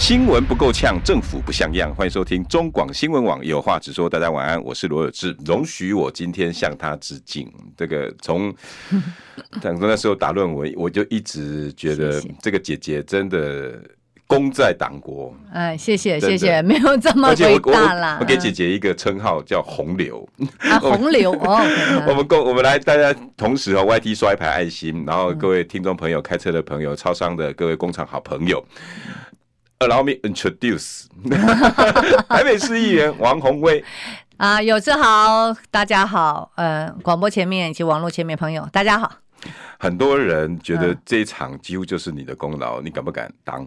[0.00, 1.94] 新闻不够呛，政府不像样。
[1.94, 4.08] 欢迎收听中广新闻网有话直说。
[4.08, 5.36] 大家晚安，我是罗有志。
[5.44, 7.52] 容许我今天向他致敬。
[7.76, 8.52] 这个从
[9.60, 13.78] 讲说那时候打论文，我就一直觉得这个姐姐真的
[14.26, 15.36] 功在党国。
[15.52, 18.16] 哎，谢谢谢谢， 没有这么伟大啦。
[18.20, 20.26] 我给姐姐一个称号叫洪流。
[20.60, 21.60] 啊， 洪流哦。
[22.08, 28.64] 我们共我们来大家同时哦，YT 刷一排爱心，然后各位听众朋友、开车的朋友、超商的各位工厂好朋友。
[29.82, 31.06] Allow me introduce
[32.28, 33.82] 台北市议员王宏威
[34.36, 39.10] 啊，有志豪，大家好，呃，广播前面以及网络前面朋友，大家好。
[39.78, 43.66] 很多人觉得这一场几乎就是你的功劳，你敢不敢当？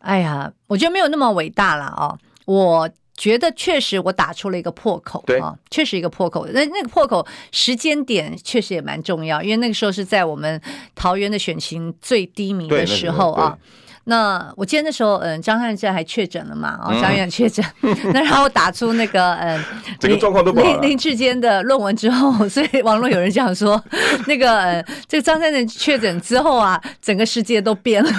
[0.00, 2.18] 哎呀，我觉得没有那么伟大了哦。
[2.44, 6.46] 我觉得确实我打出了一个破口，对啊，确实一个破口。
[6.48, 10.60] 那那个破口时间点确实也蛮重要，因为那个时候是在我们
[10.94, 13.56] 桃园的选情最低迷的时候啊。
[14.08, 16.78] 那我记得那时候，嗯，张善政还确诊了嘛？
[16.82, 17.62] 哦，张院确诊，
[18.12, 19.62] 那然后打出那个，嗯，
[20.00, 20.66] 这个状况都不好。
[20.66, 23.82] 林林志坚的论文之后， 所以网络有人讲说，
[24.26, 28.10] 那个，嗯，这个张善政确诊之后啊，整个世界都变了。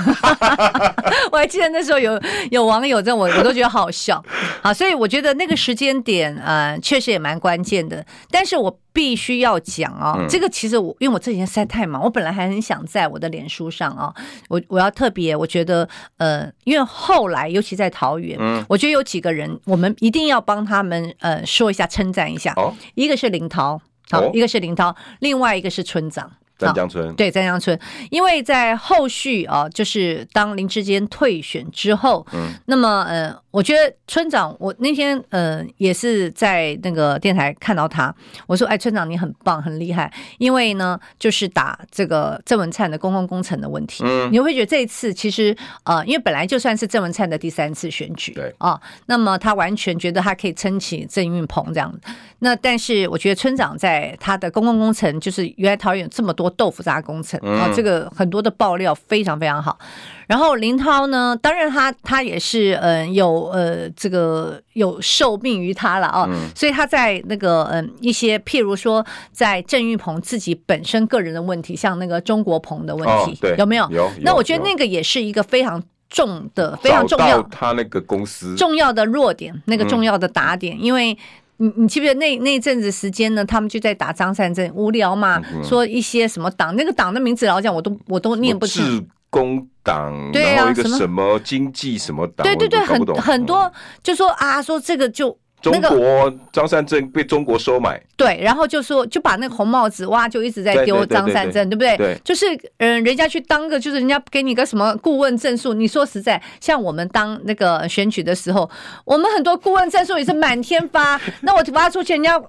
[1.31, 4.23] 我还记得那时候有有网友在我我都觉得好笑。
[4.61, 8.05] 好，所以我觉得那个时间点，嗯，确实也蛮关键的。
[8.29, 8.79] 但是我。
[8.99, 14.15] 必须要讲啊、哦，嗯、这个其实我因为我这几天实在太忙，我本来还很想在我的脸书上啊、哦，
[14.49, 22.51] 我我要特别，我觉得呃，因为后来尤其在桃园，嗯，我觉得有几个人，我们一定要帮他们呃说一下，称赞一下。
[22.57, 23.79] 哦，一个是林涛，
[24.11, 26.29] 好，哦、一个是林涛，另外一个是村长。
[26.57, 27.15] 詹江村。
[27.15, 27.79] 对詹江村，
[28.11, 38.13] 因为在后续啊，就是当林志坚退选之后，嗯，那么呃，我觉得村长，我那天呃也是在那个电台看到他，
[38.45, 45.55] 我说哎，村长你很棒，很厉害，因为呢，就是打这个郑文灿的公共工程的问题，嗯，你会觉得这一次其实
[45.85, 51.91] 呃，因为本来就算是郑文灿的第三次选举，对啊，那么他完全觉得他可以撑起郑运鹏这样，
[52.39, 56.49] 那但是我觉得村长在他的公共工程，就是原来桃园有这么多。
[56.59, 59.79] 豆腐渣工程啊，这个很多的爆料非常非常好。
[60.29, 73.89] 然后林涛呢，当然他他也是嗯有呃这个有受命于他了啊，所以他在那个嗯一些譬如说在郑玉鹏自己本身个人的问题，像那个中国鹏的问题，有没有？
[73.89, 74.07] 有。
[74.21, 81.17] 那我觉得那个也是一个非常重的、非常重要，他那个公司重要的弱点，那个重要的打点，因为。
[81.61, 83.43] 你你记不记得那那阵子时间呢？
[83.43, 89.05] 他们就在打张善政，无聊嘛，嗯、说一些什么党，那个党的名字老讲我都我都念不清。
[89.29, 95.37] 志工党，然后一个什么经济什么党，对对对，很很多就说啊，说这个就。
[95.61, 101.95] 中国张善政被中国收买，对，然后就说就把那个红帽子哇，就一直在丢张善政，对不对？
[101.95, 102.45] 对，就是
[102.77, 108.69] 嗯，人家去当个，就是人家给你个什么顾问证书，你说实在，像我们当那个选举的时候，
[109.05, 112.39] 我们很多顾问证书也是满天发， 那我发出去，人家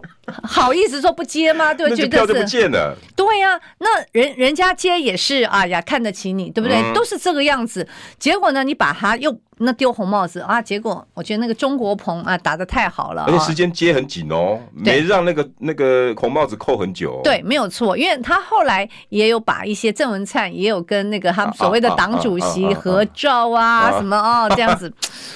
[0.43, 1.73] 好意思说不接吗？
[1.73, 2.97] 对，觉得票就不见了。
[3.15, 6.77] 对呀、啊，那人人家接也是，哎呀，看得起你，对不对？
[6.79, 7.87] 嗯、都是这个样子，
[8.19, 9.39] 结果呢，你把他又。
[9.63, 10.63] 那丢红帽子啊！
[10.63, 17.21] 结果我觉得那个中国鹏啊打的太好了，而且时间接很紧哦，没让那个那个红帽子扣很久。
[17.23, 24.93] 对，没有错，因为他后来也有把一些郑文灿也有跟那个他们所谓的党主席合照啊什么哦这样子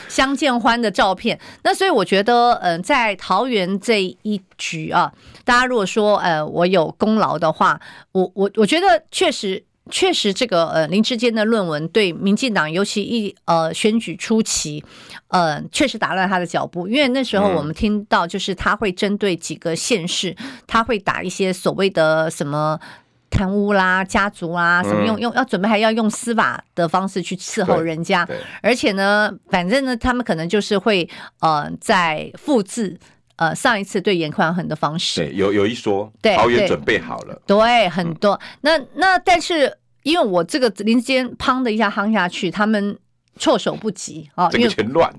[0.09, 1.39] 相见欢的照片。
[1.63, 5.13] 那所以我觉得，嗯，在桃园这一局啊，
[5.45, 7.81] 大家如果说呃我有功劳的话，
[8.13, 9.65] 我我我觉得确实。
[9.91, 14.83] 确实，这个呃林志坚的论文对民进党，尤其一呃选举初期，
[15.29, 16.89] 呃确实打乱他的脚步。
[16.89, 20.35] 因为那时候我们听到，就是他会针对几个县市，
[20.67, 22.81] 他会打一些所谓的什么
[23.29, 28.27] 贪污啦、家族啦，什么用用要准备还要用司法的方式去伺候人家，
[28.63, 31.07] 而且呢，反正呢，他们可能就是会
[31.41, 32.99] 呃在复制。
[33.37, 38.35] 呃，上一次对严宽恒的方式，对，有有一说，对，桃园准备好了，对，对，很多。
[38.35, 42.97] 嗯、那那但是，因为我这个林智坚砰的一下夯下去，他们
[43.39, 45.13] 措手不及啊，这个全乱。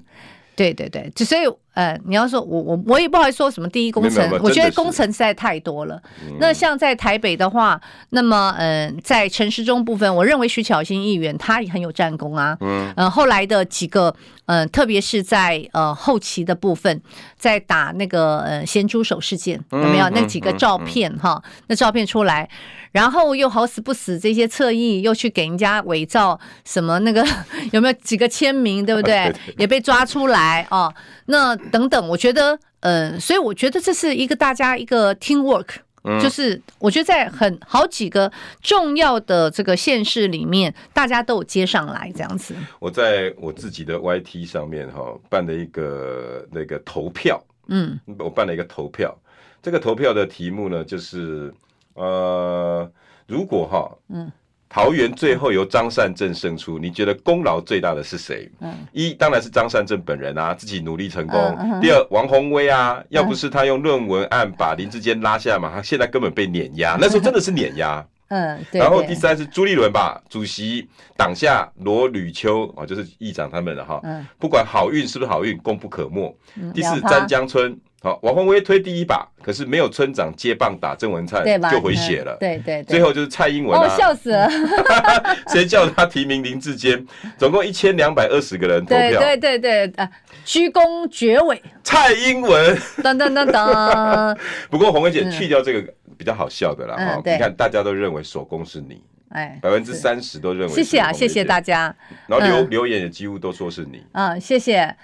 [0.55, 1.41] 对对对，所以
[1.73, 6.01] 呃，你要说我我我也不好意思说什么第一工程，我觉得工程实在太多了。
[6.39, 7.77] 那像在台北的话，
[8.11, 12.55] 那么嗯、呃，在陈时中部分，我认为徐巧芯议员他也很有战功啊。
[12.61, 17.01] 嗯，呃，后来的几个，嗯、呃，特别是在呃后期的部分，
[17.37, 21.41] 在打那个呃咸猪手事件有没有那几个照片哈？
[21.67, 22.47] 那照片出来，
[22.91, 27.25] 然后又好死不死这些侧翼又去给人家伪造什么那个
[27.73, 29.33] 有没有几个签名对不对？
[29.57, 30.93] 也被抓出来哦。
[31.25, 35.67] 那等等，我觉得，呃，所以我觉得这是一个大家一个 teamwork，
[36.05, 38.31] 嗯，就是我觉得在很好几个
[38.61, 42.55] 重要的这个县市里面，大家都有接上来这样子。
[42.79, 49.15] 我在我自己的 YT 上面哈办了一个那个投票，嗯，我办了一个投票，
[49.61, 51.53] 这个投票的题目呢就是
[51.95, 52.89] 呃，
[53.27, 54.31] 如果哈，嗯。
[54.75, 58.51] 桃园最后由张善政胜出，你觉得功劳最大的是谁？
[58.59, 61.39] 嗯，一当然是张善政本人啊，自己努力成功。
[61.57, 68.05] 嗯、第二，王宏威啊，要不是他用论文案把林志坚拉下马，他现在根本被碾压，那时候真的是碾压。
[68.27, 68.81] 嗯，对。
[68.81, 70.85] 然后第三是朱立伦吧，主席
[71.15, 74.01] 党下罗吕秋啊，就是议长他们的哈。
[74.03, 74.27] 嗯。
[74.37, 76.37] 不管好运是不是好运，功不可没。
[76.55, 77.79] 嗯、第四，詹江村。
[78.05, 82.37] 好，王宏威推第一把，可是没有村长接棒打郑文灿，就回血了。
[82.39, 84.47] 对对，最后就是蔡英文啊，笑死了。
[85.49, 87.03] 谁叫他提名林志坚？
[87.35, 89.19] 总共一千两百二十个人投票。
[89.19, 90.07] 对对对对，啊，
[90.43, 91.59] 鞠躬绝尾。
[91.83, 92.77] 蔡英文。
[93.01, 94.37] 噔噔噔噔。
[94.69, 100.73] 不过红薇姐去掉这个比较好笑的啦哈，你看大家都认为首功是你，哎，百分之三十都认为。
[100.75, 101.95] 谢谢啊，谢谢大家。
[102.27, 104.05] 然后留留言也几乎都说是你。
[104.11, 104.95] 嗯，谢谢。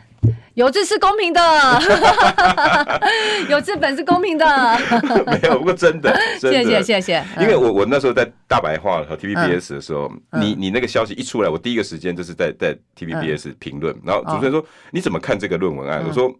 [0.53, 1.41] 有志是公平的，
[3.49, 4.45] 有志本是公平的。
[5.25, 7.25] 没有，不过真的， 真的谢谢谢谢。
[7.39, 16.03] 因为我我那时候在大白话和 TVBS 的时候，嗯、你你那个消息一出来，我第一个时间就是在在 TVBS 评论，然后主持人说、哦、你怎么看这个论文案？
[16.05, 16.31] 我说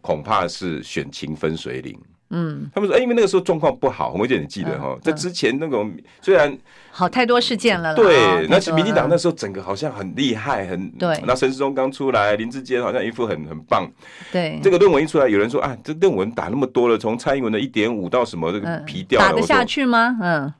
[0.00, 1.96] 恐怕是选情分水岭。
[2.34, 6.56] 嗯，他们说，哎，因为那个时候状况不好，洪薇姐你记得哈，在之前那种虽然
[6.90, 11.22] 好太多事件了，对，那是民进党那时候整个好像很厉害，很对。
[11.26, 13.86] 那陈时中刚出来，林志坚好像一副很很棒，
[14.32, 14.58] 对。
[14.62, 20.16] 这个论文一出来，有人说啊，这论文打那么多了，从蔡英文的一点五到什么这个皮掉了，打得下去吗？
[20.22, 20.52] 嗯，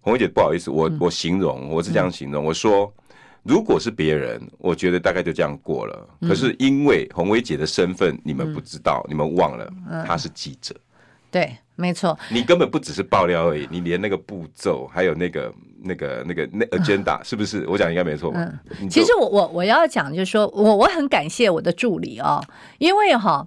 [0.00, 2.92] 洪薇姐不好意思，我我形容我是这样形容，我说
[3.44, 6.08] 如果是别人，我觉得大概就这样过了。
[6.22, 9.72] 可是因为洪薇姐的身份，你们不知道，你们忘了，
[10.04, 10.74] 她是记者。
[11.30, 15.52] 对，没错，你根本不只是爆料而已，你连那个步骤，还有那个、
[15.84, 17.66] 那个、那个那 agenda，是不是？
[17.68, 18.32] 我讲应该没错。
[18.34, 18.58] 嗯，
[18.88, 22.42] 其实我我我要讲就是说，我我很感谢我的助理哦，
[22.78, 23.46] 因为哈，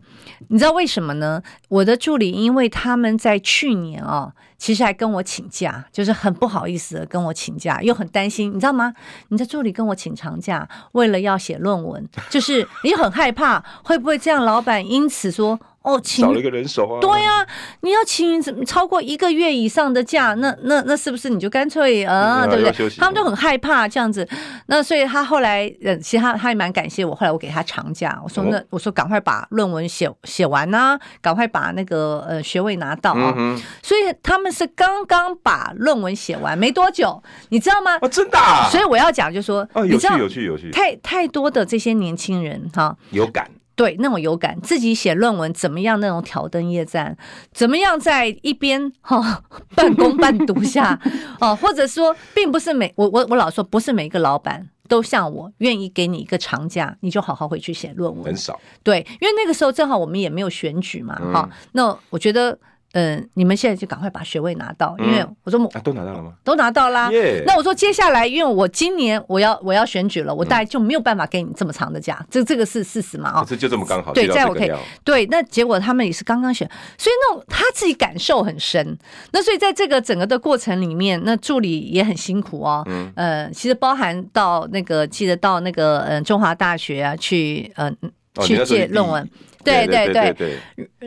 [0.50, 1.42] 你知道为什么呢？
[1.70, 8.94] 我的助理因为他们在去年哦，其实还跟我请假，就是很不好意思的跟我请假，又很担心，你知道吗？
[9.30, 15.60] 你的助理跟我请长假，为了要写论文，就是你很害怕会不会这样，老板因此说。
[15.84, 17.00] 哦，请少了一个人手啊！
[17.02, 17.48] 对呀、啊，
[17.82, 20.34] 你要请超过一个月以上的假？
[20.36, 22.90] 那那那是不是你就干脆啊，对不对？
[22.98, 24.28] 他们就很害怕这样子。
[24.68, 27.16] 那所以他后来，呃，其实他他也蛮感谢我。
[27.16, 33.34] 后来我给他长假，我说那、哦、我说赶快把论文写写完呐、啊，赶快把那个呃学位拿到啊。
[33.82, 37.98] 所以他们是刚刚把论文写完没多久，你知道吗？
[38.02, 38.70] 哦，真的、啊。
[38.70, 43.50] 所以我要讲就是说，哦，有趣有趣有趣，太太多的这些年轻人哈，有感。
[43.82, 46.00] 对，那种有感，自己写论文怎么样？
[46.00, 47.18] 那种挑灯夜战，
[47.52, 49.44] 怎么样在一边哈、哦、
[49.76, 51.02] 半工半读下
[51.42, 58.26] 哦，或者说，并不是每我我我老说，不是每一个老板都像我愿意给你一个长假，你就好好回去写论文。
[58.26, 58.60] 很少。
[58.84, 61.50] 对，因为那个时候正好我们也没有选举嘛，哈、嗯哦。
[61.72, 62.60] 那我觉得。
[62.94, 66.34] 嗯，你们现在就赶快把学位拿到，因为我说我、嗯啊、都拿到了吗？
[66.44, 67.10] 都拿到啦。
[67.46, 73.30] 那我说接下来，因为我今年我要我要选举了，我大概就没有办法给你这么长的假，这、嗯、这个是事实嘛？
[73.30, 74.12] 啊、哦，这就这么刚好。
[74.14, 74.72] 对，这样我可以。
[75.04, 78.98] 对，那结果他们也是刚刚选，所以那种他自己感受很深。
[79.32, 82.84] 那所以在这个整个的过程里面，那助理也很辛苦哦。
[82.88, 83.12] 嗯。
[83.16, 87.96] 呃，其实包含到那个记得到那个嗯中华大学啊去嗯、
[88.36, 89.30] 呃、去借论文，
[89.64, 90.60] 对对对对，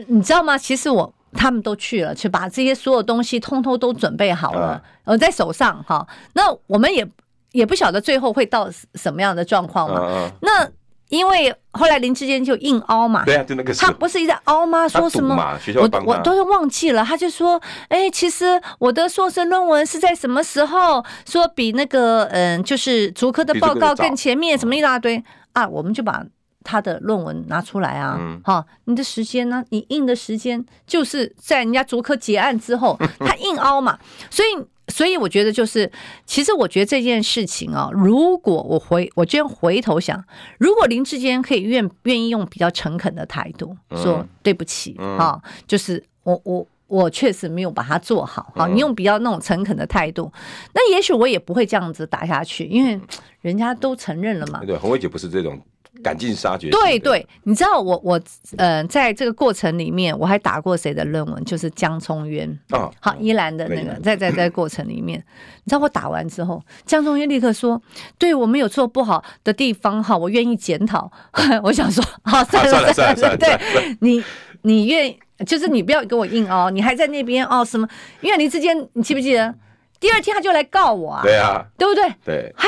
[0.07, 0.57] 你知道吗？
[0.57, 1.13] 其实我。
[1.35, 6.07] 他们都去了，去把这些所有东西通通都准备好了，呃，在手上哈。
[6.33, 7.07] 那我们也
[7.51, 10.31] 也不晓得最后会到什么样的状况嘛。
[10.41, 10.67] 那
[11.09, 14.87] 因为后来林志坚就硬凹嘛，对啊，就那个他不是一直在凹吗？
[14.87, 15.35] 说什么？
[15.75, 17.05] 我我都是忘记了。
[17.05, 21.05] 他就说，哎，其实我的硕士论文是在什么时候？
[21.27, 25.23] 说比那个嗯，就是竹科的报告更前面，什么一大堆
[25.53, 26.23] 啊，我们就把。
[26.65, 29.63] 他的论文拿出来啊，好、嗯，你的时间呢？
[29.69, 33.97] 你印的时间就是在人家竹科结案之后， 他硬凹嘛。
[34.31, 35.89] 所以所以我觉得就是，
[36.25, 40.21] 其实我觉得这件事情啊，如果我回我今天回头想，
[40.57, 50.31] 如果林志坚可以愿愿意用比较诚恳的态度说对不起啊，就是我我我确实没有把它做好啊，你用比较那种诚恳的态度，
[50.73, 52.99] 那也许我也不会这样子打下去，因为
[53.41, 54.61] 人家都承认了嘛。
[54.65, 55.61] 对，洪伟姐不是这种。
[56.05, 56.69] 赶尽杀绝。
[56.69, 58.21] 对对，你知道我我
[58.57, 61.43] 呃，在这个过程里面，我还打过谁的论文？
[61.45, 65.17] 就是江聪渊啊，好，依兰的那个，在在在过程里面，
[65.63, 67.81] 你知道我打完之后，江聪渊立刻说
[68.19, 71.11] ：“对我们有做不好的地方，哈，我愿意检讨。
[71.63, 74.23] ”我想说，好，算了算了算了，对你
[74.61, 77.89] 你愿意，就是你不要跟我硬哦，你还在那边哦什么？
[78.21, 79.55] 因为林智坚，你记不记得？
[79.99, 82.13] 第二天他就来告我啊，对啊，对不对？
[82.23, 82.67] 对，还。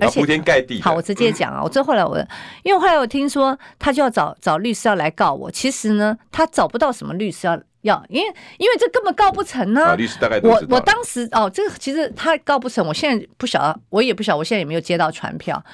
[0.00, 0.80] 而且铺天盖地。
[0.82, 2.18] 好，我直接讲啊，我这后来我，
[2.62, 9.96] 因为后来我听说他就要找找律师要来告我，其实呢，他找不到什么律师要要，因为因为这根本告不成呢。
[9.96, 15.64] 律师大概我我当时哦，这个其实他告不成，我现在不晓得，我也不晓得，我现在也没有接到传票，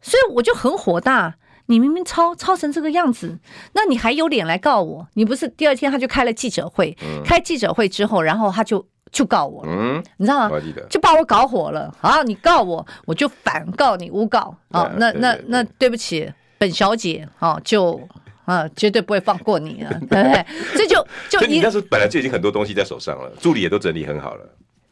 [0.00, 1.34] 所以我就很火大。
[1.68, 3.38] 你明明抄抄成这个样子，
[3.72, 5.08] 那你还有脸来告我？
[5.14, 8.86] 你不是第二天他就开了记者会，开记者会之后，然后他就。
[9.16, 10.60] 就告我，嗯，你知道吗？
[10.90, 11.90] 就把我搞火了。
[11.98, 14.54] 好，你告我，我就反告你诬告。
[14.68, 17.98] 啊，那那那对不起，本小姐，哦，就
[18.44, 20.46] 啊，绝对不会放过你了， 对不对？
[20.74, 24.44] 这就就你那时候本来就已经很多东西在手上了，助理也都整理很好了。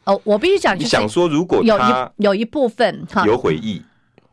[0.05, 1.81] 哦，我必须讲，你想说，如果有一
[2.17, 3.79] 有一部分哈有悔意，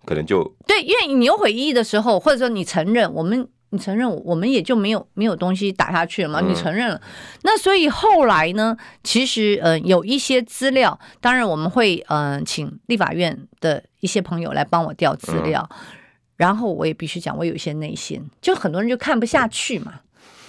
[0.06, 3.46] 可能就对，因为你有悔意的时候，或者说你承认我们。
[3.74, 6.42] 你承认，我们也就没有没有东西打下去了嘛？
[6.42, 7.00] 你承认了，
[7.42, 8.76] 那所以后来呢？
[9.02, 15.66] 其实，呃，有一些资料，当然我们会，嗯、呃，请立法院的一些朋友来帮我调资料，
[16.36, 20.00] 然后我也必须讲，我有一些内心，就很多人就看不下去嘛，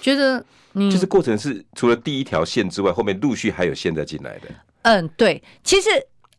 [0.02, 4.48] 觉得你就是过程是除了第一条线之外，后面陆续还有线在进来的。
[4.82, 5.88] 嗯，对，其实，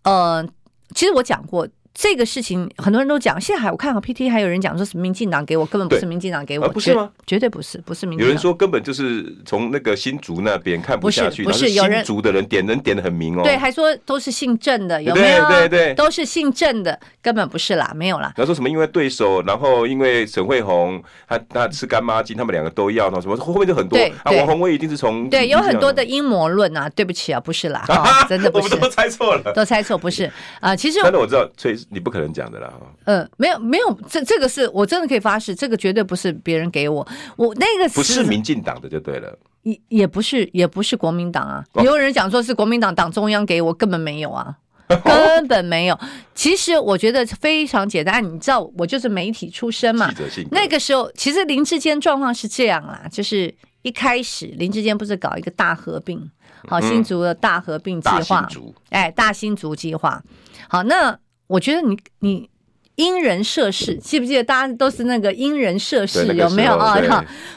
[0.03, 0.47] 呃，
[0.93, 1.67] 其实我讲过。
[1.97, 7.09] 这个事情很多人都讲，现在还我看好 PT 还有人讲说是民进党给我，根本不是民进党给我，不是吗？
[7.25, 8.27] 绝对不是，不是民进党。
[8.27, 15.47] 有人说根本就是从那个新竹那边看不下去，不是新竹的人点人点的很明哦，对，还说都是姓郑的，有没有？
[15.47, 18.33] 对对对，都是姓郑的，根本不是啦，没有啦。
[18.35, 27.85] 然后说什么因为对手，然后因为沈慧红他他吃干妈鸡，他们两个都要，然后什么后面就很多啊，王宏威一定是从对，有很多的阴谋论啊，对不起啊，不是啦，
[28.27, 32.73] 真的不是，我们都猜错了，都猜错，不是啊，其实真的我知道，所以你不可能讲的啦。
[33.05, 44.57] 嗯，没有没有，这这个是我真的可以发誓，这个绝对不是别人给我，我那个不是民进党的就对了，也也不是也不是国民党啊，也有人讲说是国民党党中央给我，根本没有啊，
[45.03, 45.99] 根本没有。
[46.33, 50.11] 其实我觉得非常简单，你知道我就是媒体出身嘛，
[50.51, 56.29] 那个时候其实林志坚状况是这样啦，就是一开始林志坚不是搞一个大合并，
[56.67, 58.47] 好新竹的大合并计划，
[58.89, 60.23] 哎，大新竹计划，
[60.67, 61.17] 好那。
[61.47, 62.49] 我觉得你你
[62.95, 66.95] 因人设事，记不记得大家都是那个因人设事，有没有啊？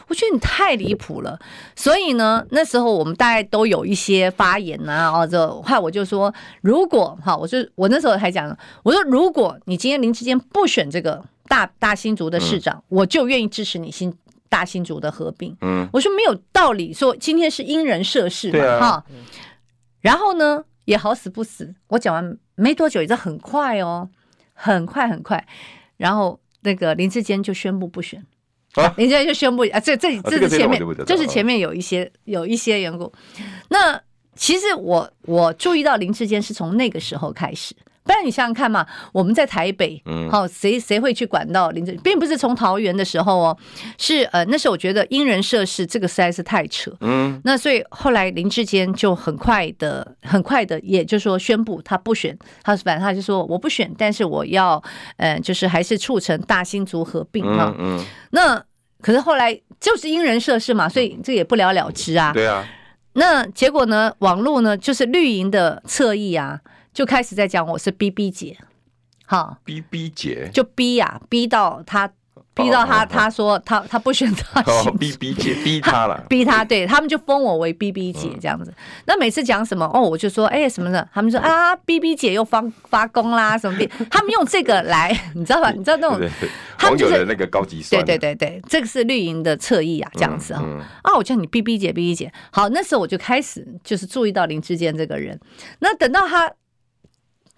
[0.08, 1.38] 我觉得你太离谱了。
[1.76, 14.12] 所以呢，那时候我们大概都有一些发言啊，哦，这话我就说，如果哈，我就我那时候还讲，我说如果你今天林智坚不选这个大大新竹的市长，嗯、我就愿意支持你新
[14.48, 15.56] 大新竹的合并。
[15.60, 19.04] 嗯，我说没有道理，说今天是因人设事嘛，哈、啊。
[20.00, 22.36] 然后呢，也好死不死，我讲完。
[22.58, 24.08] 没多久，也是很快哦，
[24.52, 25.42] 很快很快，
[25.96, 28.22] 然后那个林志坚就宣布不选，
[28.74, 33.12] 啊、林志坚就宣布啊，这这这是前面，这，这是前面有一些有一些缘故。
[33.68, 34.00] 那
[34.34, 37.74] 其实我我注意到林志坚是从那个时候开始。
[38.08, 43.58] 不然你想想看嘛，我们在台北，嗯，好，谁谁会去管到林志，并不是从桃园的时候哦，
[43.98, 54.82] 是呃，那时候我觉得因人设事，这个实在是太扯，嗯，那所以后来林志坚就很快的、很快的，也就是说宣布他不选，他反正他就说我不选，但是我要，
[55.18, 58.58] 呃，就是还是促成大新族合并哈，嗯，那
[59.02, 62.66] 可是后来就是因人设事嘛，所以这也不了了之啊，对啊，
[63.12, 66.58] 那结果呢，网络呢就是绿营的侧翼啊。
[66.98, 68.58] 就开始在讲我是 BB 姐，
[69.24, 72.10] 好，BB 姐就逼呀，逼到他，
[72.54, 74.60] 逼到他，他说他他不选他
[74.98, 78.74] ，BB 姐逼他了，逼他， 对他们就封我为 BB 姐这样子。
[79.06, 85.70] 那每次讲什么哦，我就说哎什么的，他们说啊 BB 姐又发发功啦什么的，他们用这个来， 你知道吧？
[85.70, 86.20] 你知道那种
[86.82, 90.60] 网友的那个高级酸，对对对对，这个是绿营的侧翼啊，这样子啊。
[91.02, 95.38] 啊，我叫你 BB 姐，BB 姐，好，那时候我就开始就是注意到林志坚这个人。
[95.78, 96.52] 那等到他。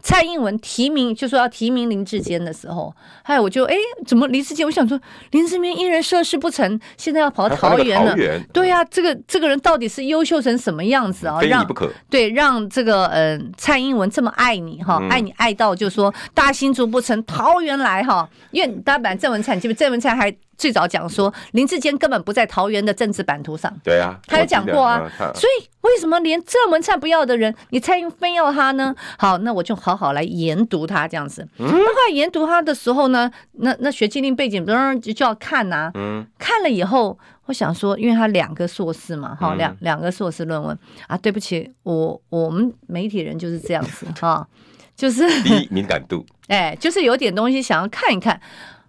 [0.03, 3.75] 蔡英文提名就说要提名林志坚的时候，还有我就哎，
[4.07, 4.67] 怎么林志坚？
[4.67, 8.17] 我想说林志坚一人涉事不成，现在要跑到桃园了。
[8.53, 11.39] 对呀、啊，这个这个人到底是优秀成什么样子啊？
[11.41, 11.91] 非你不可。
[12.09, 18.29] 对，让这个呃蔡英文这么爱你哈，爱你爱到就说大新竹不成，桃园来哈。
[18.51, 20.35] 因为大家本来郑文灿，记不郑文灿还。
[20.61, 28.95] 最早讲说林志坚根本不在桃园的政治版图上，对啊，他有讲过啊，所以为什么连郑文灿不要的人，你蔡英文非要他呢？
[29.19, 31.49] 好，那我就好好来研读他这样子。
[31.57, 35.91] 那后来研读他的时候呢，那那学经历背景，当然就要看呐、啊。
[35.95, 44.47] 嗯，看了以后，我想说，因为他两个硕士嘛，哈，两两个硕士论文啊，对不起，我我们媒体人就是这样子哈，
[44.95, 48.39] 就是第一敏感度， 哎，就是有点东西想要看一看。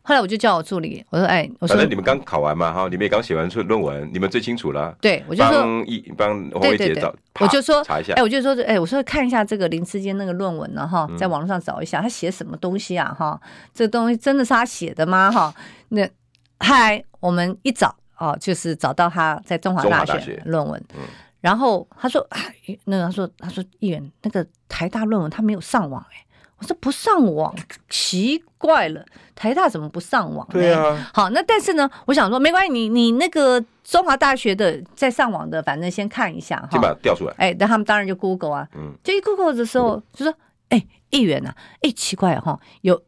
[0.04, 4.96] 后来我就叫我助理，我说：“哎，我说，反正你们刚考完嘛，哈，你们也刚写完出论文，你们最清楚了。
[5.00, 8.14] 对，我就说帮一帮黄伟杰找，我就说查一下。
[8.16, 13.40] 哎，我就说，哎，我说看一下这个林志坚那个论文呢，哈，在网络上找一下，他写什么东西啊，哈，
[13.74, 15.32] 这个东西真的是他写的吗？
[15.32, 15.54] 哈，
[15.90, 16.10] 那
[16.60, 21.02] 嗨，我们一找哦，就是找到他在中华大学论文，嗯，
[21.42, 22.42] 然后他说，哎，
[22.86, 26.26] 那个他说他说议员那个台大论文他没有上网，哎。”
[26.62, 27.52] 我说不上网，
[27.90, 29.04] 奇怪了，
[29.42, 30.54] 台大怎么不上网呢？
[30.54, 37.34] 对啊，好，那但是呢，我想说没关系，你你那个中华大学的在上网的，反正先看一下哈，先把它调出来。
[37.40, 40.34] 哎，那他们当然就 Google 啊，嗯，就一 Google 的时候、嗯、就说，
[40.70, 43.02] 哎，议员呐、啊，哎，奇怪哈，有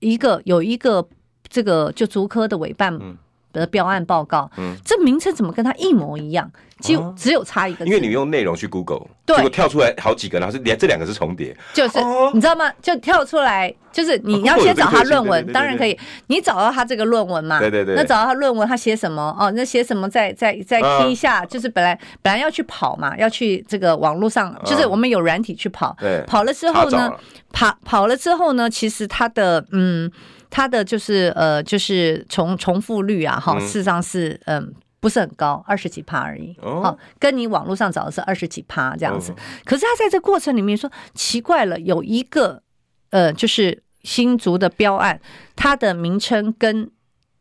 [0.00, 1.08] 一个有一个
[1.48, 2.94] 这个就竹科的委办。
[2.94, 3.16] 嗯
[3.58, 6.50] 的标案报告，嗯，这名称怎么跟他一模一样？
[6.80, 11.98] 就只有差一个字，因为你用内容去 Google，对，结果跳出来好几个，然后是连这两个是重叠，就是
[12.32, 12.70] 你知道吗？
[12.80, 15.98] 就跳出来，就是你要先找他论文，当然可以，
[16.28, 19.36] 你找到他这个论文嘛，对对对，那找到他论文，他写什么？
[19.36, 20.08] 哦，那写什么？
[20.08, 27.12] 再再再听一下，就是本来本来要去跑嘛，要去这个网络上，就是我们有软体去跑，对，跑了之后呢，
[27.52, 30.08] 跑跑了之后呢，其实他的嗯。
[30.50, 36.56] 它的就是呃，就是重重复率啊，哈，事实上是嗯，不是很高，二十几趴而已。
[36.60, 39.34] 哦，跟你网络上找的是二十几趴这样子。
[39.64, 42.62] 可是他在这过程里面说奇怪了，有一个
[43.10, 45.20] 呃，就是新竹的标案，
[45.56, 46.90] 它的名称跟。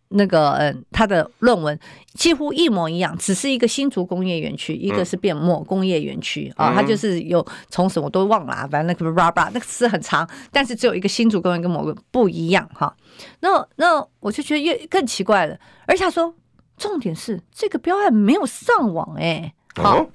[0.10, 1.78] 那个嗯，他的论文
[2.14, 12.96] 几乎一模一样，只是一个新竹工业园区，一个是变某工业园区啊，他就是有从什么都忘了，反正那个 blah blah 那个词很长，但是只有一个新竹工业跟某个不一样哈。
[13.42, 16.34] 那那我就觉得越更奇怪了，而且他说
[16.78, 20.06] 重点是这个标案没有上网哎，好，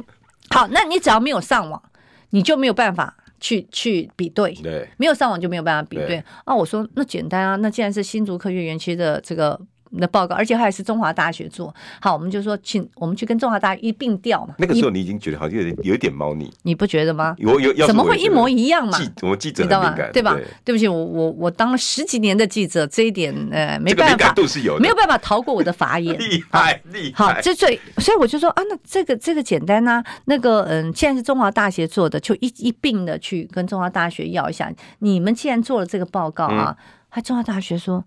[0.50, 1.82] 好，那你只要没有上网，
[2.30, 3.16] 你就没有办法。
[3.42, 6.54] 去去比对，对，没有上网就没有办法比对，对啊！
[6.54, 9.60] 我说那简单啊，那既然是新竹科学园区的这个。
[10.00, 11.74] 的报告，而且还是中华大学做。
[12.00, 14.54] 好，我们就说，请我们去跟中华大学一并调嘛。
[14.58, 17.34] 那个时候你已经觉得好像有点有一点猫腻，你不觉得吗？
[17.38, 18.98] 有有，怎么会一模一样嘛？
[18.98, 20.38] 记我们记者很敏感，对吧？
[20.64, 26.16] 对不起，我我我当了十几年的记者，这一点呃没办法，度是有没有办法逃过我的法眼。
[26.18, 27.34] 厉害厉害。
[27.34, 34.72] 好，这最所以我就说啊，那这个这个简单呐，那个嗯，既然是中华大学做的，就一一并的去跟中华大学要一下。
[35.00, 36.76] 你们既然做了这个报告啊，
[37.08, 38.04] 还中华大学说，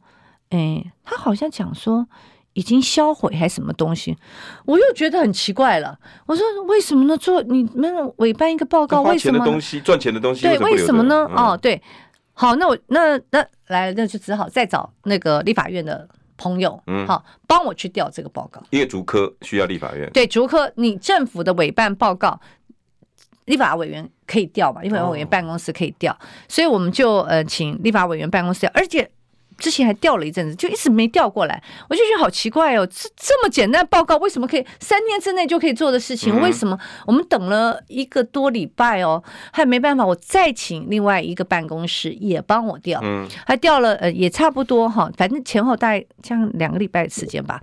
[0.49, 2.07] 哎，他好像讲说。
[2.55, 4.17] 已经销毁还是什么东西？
[4.63, 5.99] 我又觉得很奇怪了。
[6.25, 7.17] 我说为什么呢？
[7.17, 9.43] 做你们委办一个报告，为什么？
[9.43, 11.29] 东西赚钱的东西，对，为什么呢？
[11.35, 11.81] 哦，对，
[12.31, 18.63] 好，那我那那来，那就只好再找那个立法院的朋友，嗯，好，帮我去调这个报告。
[18.69, 22.39] 因为竹科需要立法院，对，竹科你政府的委办报告，
[23.43, 24.79] 立法委员可以调吧？
[24.79, 29.11] 立法委员办公室可以调，所以我们就呃请立法委员办公室调，而且。
[29.57, 43.01] 之前还调了一阵子，就一直没调过来，我就觉得好奇怪哦，这这么简单报告，为什么可以三天之内就可以做的事情，为什么我们等了一个多礼拜哦，还没办法，我再请另外一个办公室也帮我调，
[43.45, 47.61] 还调了呃也差不多哈，反正前后大概像两个礼拜的时间吧，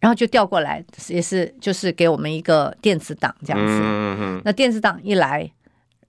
[0.00, 5.50] 然后就调过来，也是就是给我们一个电子档这样子，那电子档一来，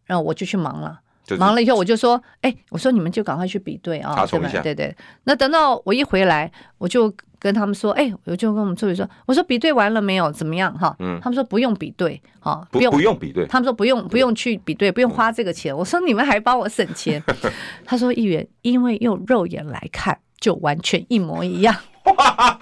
[0.06, 1.00] 然后我就去忙了。
[1.38, 4.50] 忙了以后，我就说：“哎、欸，我说你们就赶快去比对啊，对吧？
[4.62, 4.96] 对对。
[5.24, 10.32] 那等到我一回来，我就跟他们说：‘哎、欸，我就跟我们助理说，我说比对完了没有？
[10.32, 10.74] 怎么样？
[10.78, 11.20] 哈，嗯。
[11.22, 13.46] 他们说不用比对，哈，不用不用比对。
[13.48, 15.74] 他们说不用不用去比对，不用花这个钱。
[15.74, 17.22] 嗯、我说你们还帮我省钱。
[17.86, 21.76] 他说议员，因为用肉眼来看，就完全一模一样。’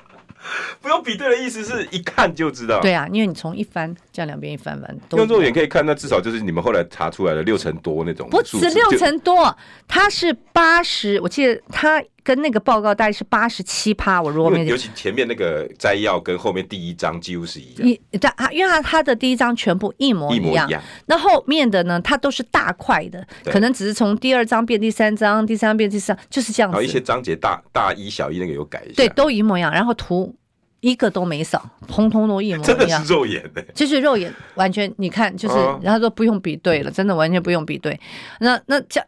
[0.81, 2.79] 不用比对的意思是一看就知道。
[2.81, 8.29] 对啊，因为你从一翻这样两边一翻翻，用肉眼可以看，那至少就是你们后来查出来的六成多那种。
[8.29, 9.55] 不止六成多，
[9.87, 14.21] 它是八十，我记得它跟那个报告大概是八十七趴。
[14.21, 17.87] 我如果没有，尤其前面那个摘要跟后面第一章几乎是一样。
[17.87, 20.69] 一但啊，因为他他的第一章全部一模一模一样，
[21.07, 26.75] 那后面的呢，它都是大块的，可能只是从第二章变第三章，第三章变第四章，就是这样子。
[26.75, 29.71] 然后一些章节大大一小一那个有改一下，对，都一模一样。
[29.71, 30.35] 然后图。
[30.83, 32.61] 一个都没少，通通都一模一样。
[32.61, 37.97] 真的是肉眼的，就是肉眼，完全你看，就是，然后说不用比对了，真的完全不用比对。
[38.41, 39.01] 那那叫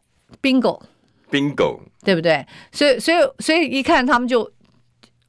[1.35, 2.45] bingo，bingo，对不对？
[2.71, 4.51] 所以所以所以一看他们就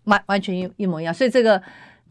[0.05, 1.61] 完完全一一模一样，所以这个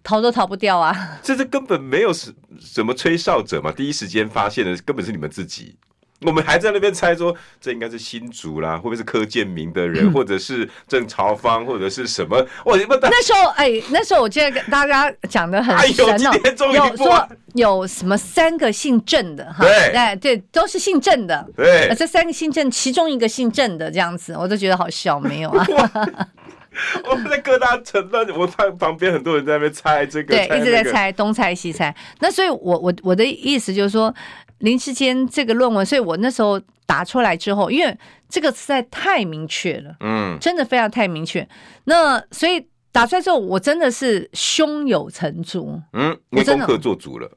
[0.03, 1.19] 逃都逃不掉啊。
[1.23, 5.77] 这是根本没有什什么吹哨者嘛，第一时间发现的根本是你们自己。
[6.25, 12.38] 我们还在那边猜说，这应该是新竹啦，会不会是柯建明的人，嗯、或者是郑朝芳，或者是什么？
[12.63, 25.67] 我那时候哎，那时候我记得跟大家讲的很神哦，有说有什么三个姓郑的哈，对对，都是姓郑的，对，这三个姓郑，其中一个姓郑的这样子，我都觉得好笑，没有啊？
[27.10, 31.93] 我们在各大城那，我旁旁边很多人在那边猜这个，对，一直在猜东猜西猜。
[32.19, 34.13] 那所以我，我我我的意思就是说。
[34.60, 37.98] 林志坚这个论文，所以我那时候打出来之后，因为
[38.30, 41.48] 这个实在太明确了，嗯，真的非常太明确。
[41.86, 47.32] 那所以打出来之后，我真的是胸有成竹，嗯，我功课做足了，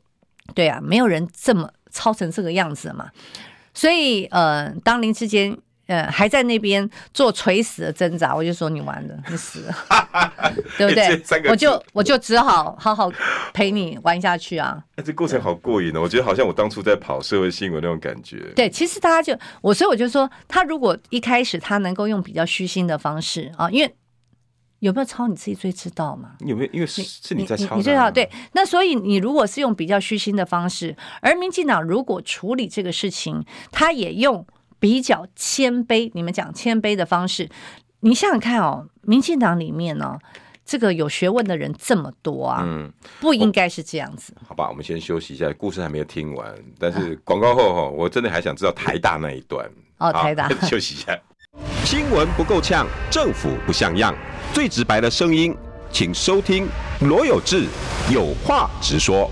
[0.55, 3.11] 对啊，没有人这么抄成这个样子嘛。
[3.75, 5.57] 所以呃，当林志坚。
[5.89, 9.75] 嗯，还在那边做垂死的挣扎，我就说你完了，你死了，
[10.77, 11.51] 对不对？
[11.51, 13.11] 我就我就只好好好
[13.55, 14.79] 陪你玩下去啊。
[14.97, 18.53] 哎，这过程好过瘾哦，我觉得好像我当初在跑社会新闻那种感觉。
[18.55, 23.95] 对，其实大家就我，所以我就说，他如果一开始他能够用比较虚心的方式啊，因为
[24.81, 26.33] 有没有抄你自己最知道嘛？
[26.41, 26.71] 有没有？
[26.75, 28.31] 因为是是你在抄，你最好对。
[28.53, 34.47] 那所以你如果是用比较虚心的方式，而民进党如果处理这个事情，他也用。
[34.79, 37.49] 比较谦卑，你们讲谦卑的方式，
[38.01, 40.21] 你想想看哦，民进党里面呢、哦，
[40.65, 44.35] 这个有学问的人这么多啊，嗯，不应该是这样子。
[44.47, 49.69] 好吧，我们先休息一下，故事还没有听完，但是广告后哈、哦，我真的还想知道台大那一段。
[49.99, 51.19] 哦，台大， 休息一下。
[51.85, 54.15] 新闻不够呛，政府不像样，
[54.53, 55.57] 最直白的声音，
[55.91, 56.69] 请收听
[57.01, 57.67] 罗有志
[58.13, 59.29] 有话直说。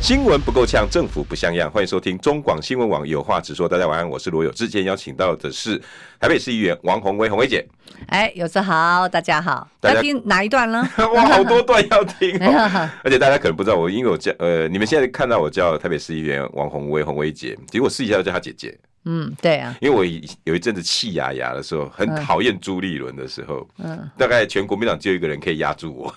[0.00, 1.68] 新闻不够呛，政府不像样。
[1.68, 3.68] 欢迎收听中广新闻网有话直说。
[3.68, 4.68] 大家晚安，我是罗友志。
[4.68, 5.76] 今天邀请到的是
[6.20, 7.66] 台北市议员王宏威，宏威姐。
[8.06, 9.66] 哎，有志好，大家好。
[9.80, 10.88] 大家要听哪一段呢？
[11.14, 12.88] 哇，好多段要听、哦。
[13.02, 18.78] 而且大家可能不知道，我因为我叫呃，你们现在看到我叫台北市议员王宏威，宏威姐，结果试一下叫她姐姐。
[19.08, 20.04] 嗯，对啊，因为我
[20.42, 26.14] 有一阵子气牙牙的时候，很讨厌朱立伦的时候，嗯，大概全国民党只有一个人可以压住我。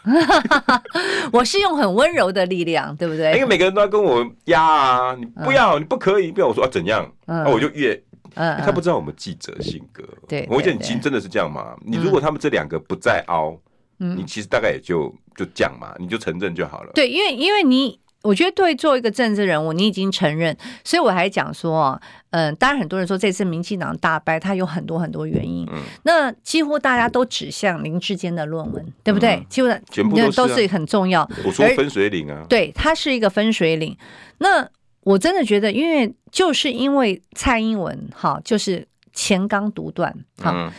[1.31, 3.33] 我是用很温柔的力量，对不对？
[3.35, 6.47] 因为每个人都要跟我压啊，你不要，你不可以，不要。
[6.47, 7.07] 我说啊，怎样？
[7.27, 7.93] 那我就越，
[8.33, 10.03] 嗯他不知道我们记者性格。
[10.27, 11.75] 对，我觉得你其实真的是这样嘛。
[11.85, 13.55] 你如果他们这两个不再凹，
[13.99, 16.91] 嗯你其实大概也就就讲嘛，你就承认就好了。
[16.95, 17.99] 对，因为因为你。
[18.21, 21.99] 我觉得对，做一个政治人物，你已经承认，所以我还讲说，
[22.31, 25.65] 嗯，当然很多人说这次民进党大败，它有很多很多原因。
[25.71, 29.45] 嗯，那几乎大家都指向林志坚的论文，对不对？
[29.49, 31.29] 几乎全部都是很重要。
[31.45, 33.97] 我说分水岭啊，对，它是一个分水岭。
[34.39, 34.67] 那
[35.01, 40.73] 我真的觉得，因为就是因为蔡英文哈，就是前纲独断，哈。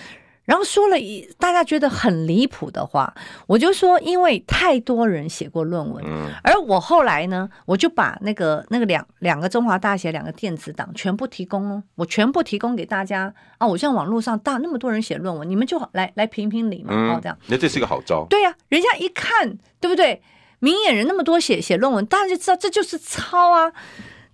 [0.50, 3.14] 然后说了一大家觉得很离谱的话，
[3.46, 6.04] 我就说，因为太多人写过论文，
[6.42, 13.66] 而我后来呢，我就把那个那个两两个中华大学两个电子档全部提供哦，我全部提供给大家啊！
[13.68, 17.38] 我像网络上大那么多人写论文，你们就来来评评理嘛，哦，这样。
[17.46, 18.26] 那这是一个好招。
[18.28, 20.20] 对呀，人家一看，对不对？
[20.58, 23.70] 明眼人那么多写写论文，大家就知道这就是抄啊。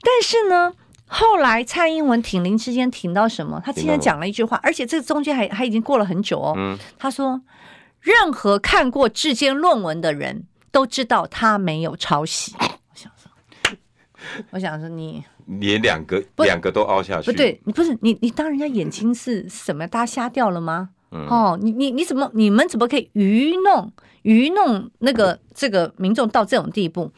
[0.01, 0.73] 但是呢。
[1.07, 3.63] 后来蔡英文挺林之间挺到什么？
[3.65, 6.55] 他今天讲了一句话，而且这中间还还已经过了很久哦。
[6.57, 7.41] 嗯、他说
[8.01, 13.31] ：“任何看过智坚论文的人都知道他没有抄袭。”我想说，
[14.51, 19.87] 我想说你连两个两个都凹下去，不对，你不是你你当人家眼睛是什么？
[19.87, 20.91] 大家瞎掉了吗？
[21.11, 23.93] 哦，你你你怎么你们怎么可以愚弄？
[24.23, 27.13] 愚弄那个这个民众到这种地步，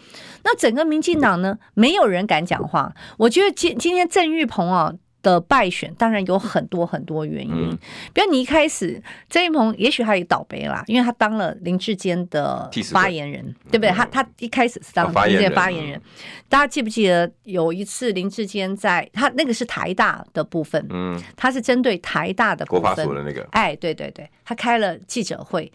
[0.44, 2.94] 那整个民进党呢，没有人敢讲话。
[3.16, 7.78] 我觉得今今天郑玉鹏啊的败选，当然有很多很多原因。
[8.12, 13.90] 比如你一开始郑运鹏，也许他也倒霉啦，因为他当了林志坚的发言人，对不对？
[13.90, 16.00] 他他一开始是当林志坚发言人，
[16.48, 25.70] 大家记不记得有一次林志坚在他那个是台大的部分，嗯，他是针对台大的部分，国发所的那个，哎，对对对，他开了记者会。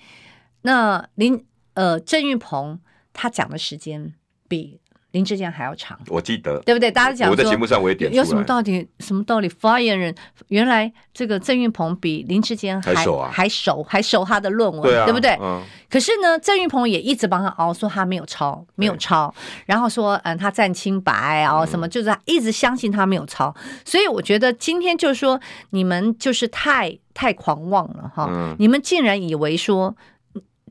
[0.62, 2.80] 那林呃郑玉鹏
[3.12, 4.14] 他讲的时间
[4.48, 4.80] 比
[5.14, 5.98] 林志坚还要长。
[6.08, 6.92] 我记得，对不对？
[6.92, 8.88] 大家讲说，我在节目上我也点有什么道理？
[9.00, 9.48] 什么道理？
[9.48, 10.14] 发言人
[10.48, 15.38] 原来这个郑运鹏比林志坚还还熟啊，还熟，还熟他的论文，对啊，对不对？
[15.40, 15.62] 嗯。
[15.90, 19.32] 可是呢，郑运鹏也一直帮他熬，说他没有抄，没有抄，
[19.68, 23.54] 然后说嗯，他占清白啊，什么，就是他一直相信他没有抄。
[23.86, 28.28] 所以我觉得今天就是说，你们就是太太狂妄了哈！
[28.32, 29.96] 嗯、你们竟然以为说，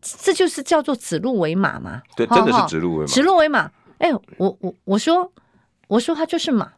[0.01, 2.03] 这就是叫做指鹿为马嘛？
[2.17, 3.07] 对，真的是指鹿为马。
[3.07, 3.71] 指鹿为马。
[4.03, 5.33] 哎，我我我说
[5.87, 6.73] 我说他就是马，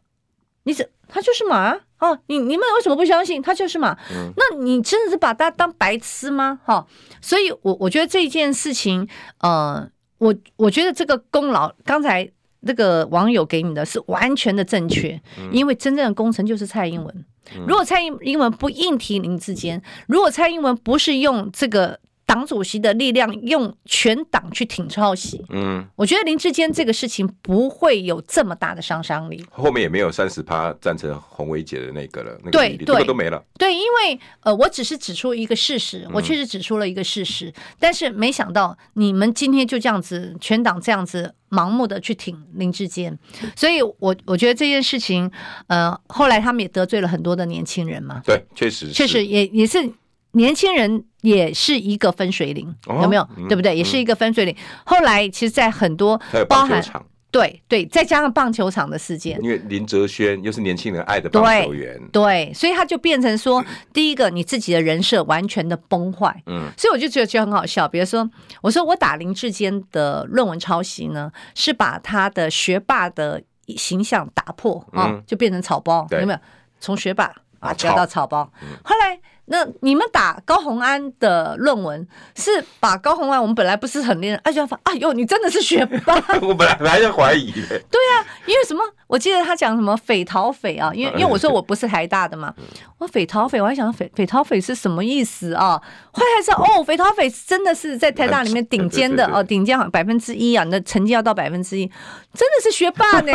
[0.65, 2.19] 你怎他就是马哦？
[2.27, 3.95] 你你们为什么不相信他就是马？
[4.11, 6.61] 嗯、那你真的是把他当白痴吗？
[6.67, 6.87] 哈！
[7.23, 9.09] 所以我，我我觉得这一件事情，
[9.39, 17.25] 呃，我我觉得这个功劳，刚才那个网友给你的是完全的正确，嗯、因为真正的功臣就是蔡英文。
[17.57, 21.99] 嗯、如果蔡英英文不硬提林志坚，如果蔡英文不是用这个。
[22.27, 29.45] 党主席的力量用全党去挺抄袭，嗯，我觉得林志坚这个事情不会有这么大的杀伤力。
[29.51, 33.43] 后面也没有三十趴赞成洪维姐的那个了，那个对个都没了。
[33.59, 43.19] 对，因为呃，我只是指出一个事实，我确实指出了一个事实，嗯、但是没想到你们今天就这样子，全党这样子盲目的去挺林志坚，
[43.55, 45.31] 所以我我觉得这件事情，
[45.67, 48.23] 呃，后来他们也得罪了很多的年轻人嘛。
[48.25, 49.93] 对，确实确实也也是。
[50.35, 53.29] 年轻人也是一个分水岭，哦、有没有？
[53.37, 53.77] 嗯、对不对？
[53.77, 54.55] 也是一个分水岭。
[54.57, 56.83] 嗯、后来，其实，在很多包含
[57.31, 66.43] 对对，再加上棒球场的事件，因为林哲轩又是年轻人爱的棒球员，对，对，所以他就变成说， 第一个，你自己的人设完全的崩坏。
[66.47, 67.89] 嗯，所以我就觉得就很好笑。
[67.89, 68.31] 比如说，
[68.63, 73.43] 我说我打林志坚的论文抄袭呢，是把他的学霸的
[73.77, 76.39] 形象打破啊，嗯、就变成草包，有没有？
[76.79, 78.49] 从学霸啊，调到草包。
[78.63, 79.19] 嗯、后来。
[79.47, 86.15] 那你们打高虹安的论文是把高虹安，我们本来不是很练，而且要发，哎呦，你真的是学霸！
[86.41, 87.61] 我本来还在怀疑的。
[87.91, 88.83] 对啊，因为什么？
[89.07, 92.53] 我记得他讲什么匪逃匪啊，因为因为我说我不是台大的嘛，
[92.99, 95.81] 我匪逃匪，我还想匪匪逃匪是什么意思啊？
[96.11, 101.87] 后来才知道哦，匪逃匪真的是在台大里面顶尖的 哦，顶尖好像百分之一啊，你的成绩要到百分之一，
[102.33, 103.33] 真的是学霸呢。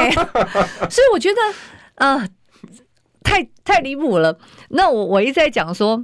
[0.90, 1.42] 所以我觉得，
[1.96, 2.28] 呃。
[3.30, 4.36] 太太离谱了！
[4.70, 6.04] 那我我一直在讲说，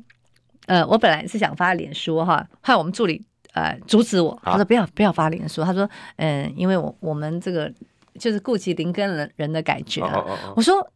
[0.67, 7.71] 呃，我本来是想发脸书哈，害我们助理呃阻止我，他说不要不要发脸书，他说嗯、呃，因为我我们这个
[8.19, 10.23] 就是顾及林根人人的感觉、啊。
[10.55, 10.87] 我说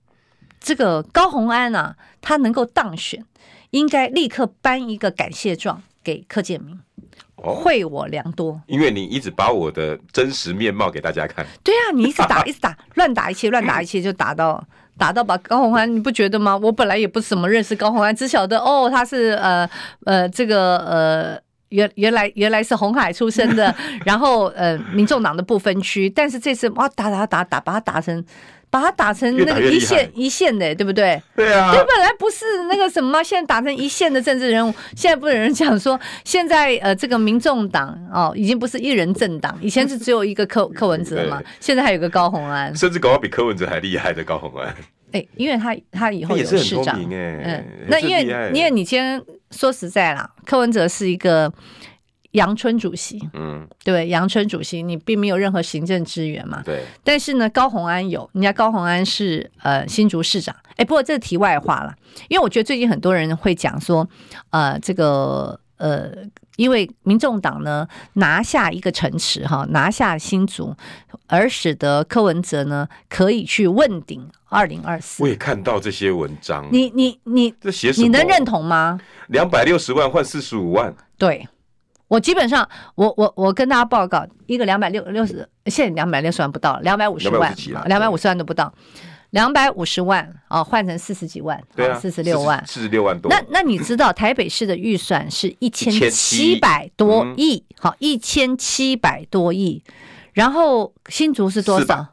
[0.59, 3.25] 这个高虹安啊，他能够当选，
[3.71, 6.79] 应该立刻颁一个感谢状给柯建明，
[7.35, 8.61] 惠我良多。
[8.67, 11.45] 因为你一直把我的真实面貌给大家看。
[11.63, 14.63] 对啊，你一直打 一直打，乱打一切，乱打一切就打到。
[14.99, 16.55] 打到把高洪安，你不觉得吗？
[16.57, 19.67] 我本来也不怎么认识高洪安，只晓得哦，他是呃
[20.05, 23.73] 呃这个呃原原来原来是红海出身的，
[24.05, 28.23] 然后呃民众党的不分区，但是这次哇打打打打把他打成
[28.69, 31.21] 把他打成那个一线一线的，对不对？
[31.35, 44.75] 对啊，他本来不是那个什么，现在打成一线的政治人物，现在不有人讲说， 现在呃这个民众党哦已经不是一人政党，以前是只有一个柯 柯文哲嘛，现在还有个高虹安，甚至搞到比柯文哲还厉害的高虹安。
[45.11, 51.51] 哎，因为他他以后有市长，嗯，那因为因为你今天说实在啦，柯文哲是一个
[52.31, 56.83] 阳春主席，嗯，对，杨春主席你并没有任何行政资源嘛，对。
[57.03, 61.93] 但是呢，高虹安有，人家高虹安是呃新竹市长，哎，不过这是题外话了，
[62.27, 64.07] 因为我觉得最近很多人会讲说，
[64.51, 66.11] 呃，这个呃。
[66.59, 70.75] 因为民众党呢拿下一个城池哈，拿下新竹，
[71.27, 75.23] 而使得柯文哲呢可以去问鼎二零二四。
[75.23, 78.05] 我也看到这些文章，你你你这写什么？
[78.05, 78.99] 你能认同吗？
[79.29, 81.47] 两百六十万换四十五万，对，
[82.09, 88.73] 我基本上，我我我跟大家报告，一个两百六六十，现在两百六十万不到，两百五十万，两百五十万都不到。
[89.29, 93.31] 两百五十万啊，换成四十几万，对啊，四十六万，四十六万多。
[93.31, 99.83] 那那你知道台北市的预算是一千七百多亿，好，一千七百多亿。
[100.33, 102.07] 然后新竹是多少？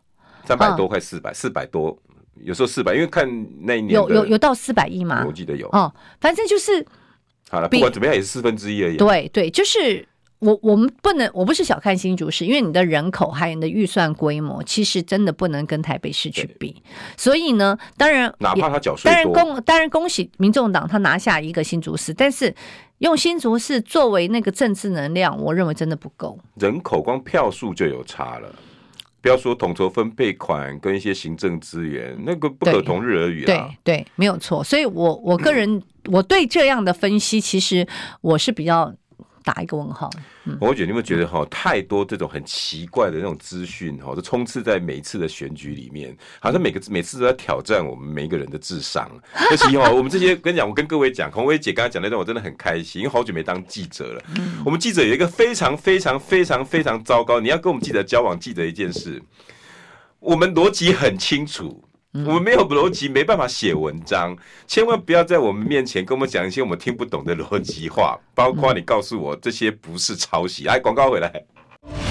[0.44, 1.98] 三百多块，四百，四百多，
[2.42, 3.26] 有时候四百，因为看
[3.62, 5.24] 那一年有有有到四百亿吗？
[5.26, 6.84] 我记得有哦，反正就是
[7.50, 8.96] 好了，不管怎么样也是四分之一而已。
[8.96, 10.06] 对对，就是。
[10.38, 16.76] 我我们不能，我不是小看新竹市，因为你的人口还有你的预算规模，其实真的不能跟台北市去比。
[17.16, 22.54] 所以呢，当然，哪怕他缴税，当然恭当然恭喜民众党他拿下一个新竹市，但是
[22.98, 26.38] 用新竹市作为那个政治能量，我认为真的不够。
[26.60, 28.54] 人口光票数就有差了，
[29.22, 33.46] 不要说统筹分配款跟一些行政资源，那个不可同日而语啊。
[33.82, 34.62] 对对，没有错。
[34.62, 35.82] 所以我我个人
[36.12, 37.86] 我对这样的分析，其实
[38.20, 38.94] 我是比较。
[39.46, 40.10] 打一个问号。
[40.42, 49.08] 嗯，我觉得你们觉得哈，太多这种很奇怪的那种资讯哈，都充斥在每一次的选举里面，好像每个每次都在挑战我们每一个人的智商。
[49.52, 54.22] 尤其哈，我们这些跟你讲，我跟各位讲，孔薇姐刚才讲那段，我真的很开心，因为好久没当记者了。
[54.64, 59.22] 我们记者有一个非常非常非常非常糟糕，你要跟我们记者交往，记得一件事，
[60.18, 61.84] 我们逻辑很清楚。
[62.24, 64.36] 我们没有逻辑，没办法写文章。
[64.66, 70.64] 千万不要在我们面前跟我们讲一些我们听不懂的逻辑话，包括你告诉我这些不是抄袭。
[70.64, 71.44] 来，广告回来。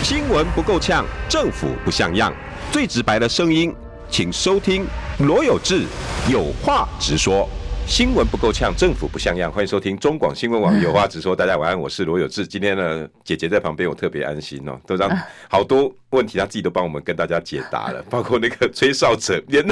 [0.04, 2.34] 新闻不够呛，政府不像样，
[2.72, 3.74] 最直白的声音，
[4.10, 4.86] 请收听
[5.20, 5.84] 罗有志
[6.30, 7.50] 有话直说。
[7.88, 9.50] 新闻不够呛，政府不像样。
[9.50, 11.36] 欢迎收听中广新闻网有话直说。
[11.36, 12.46] 大家晚安，我是罗有志。
[12.46, 15.10] 今天呢，姐姐在旁边，我特别安心哦，都让
[15.48, 19.66] 好多问题，她自己都帮我们跟大家解答了，包括那个吹哨者连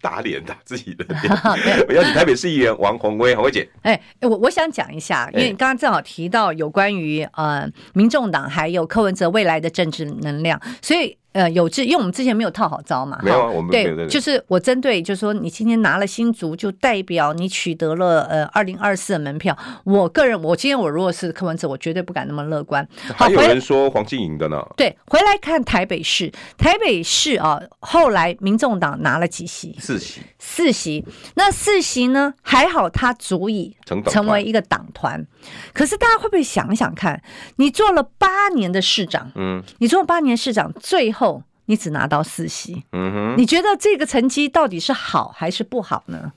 [0.00, 1.32] 打脸打自己的脸。
[1.88, 3.68] 我要请台北市议员王宏威，宏威姐。
[3.82, 11.18] 哎，我我想讲一下，因为你刚刚正好提到有关于呃民众党还有柯文哲未来的政治能量，所以。
[11.36, 19.54] 呃，有志，因为我们之前没有套好招嘛，没有，啊我们对，就是我针对，就是说你今天拿了新竹，就代表你取得了呃二零二四的门票。
[19.84, 22.88] 我个人，我今天我如果是柯文哲，我绝对不敢那么乐观。
[23.14, 24.56] 还有人说黄静莹的呢？
[24.78, 29.76] 对，回来看台北市，台北市啊，后来民众党拿了几席？
[29.78, 30.22] 四席。
[30.38, 32.32] 四席，那四席呢？
[32.40, 35.26] 还好，他足以成为一个党团。
[35.72, 37.22] 可是大家会不会想想看，
[37.56, 41.42] 你做了八年的市长，嗯，你做了八年市长，最后。
[41.68, 46.32] 你只拿到四席，嗯哼，你觉得这个成绩到底是好还是不好呢？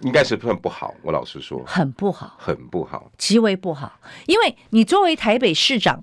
[0.00, 3.98] 应该是很不好，我老实说，很不好，很不好，极为不好。
[4.26, 6.02] 因为你作为台北市长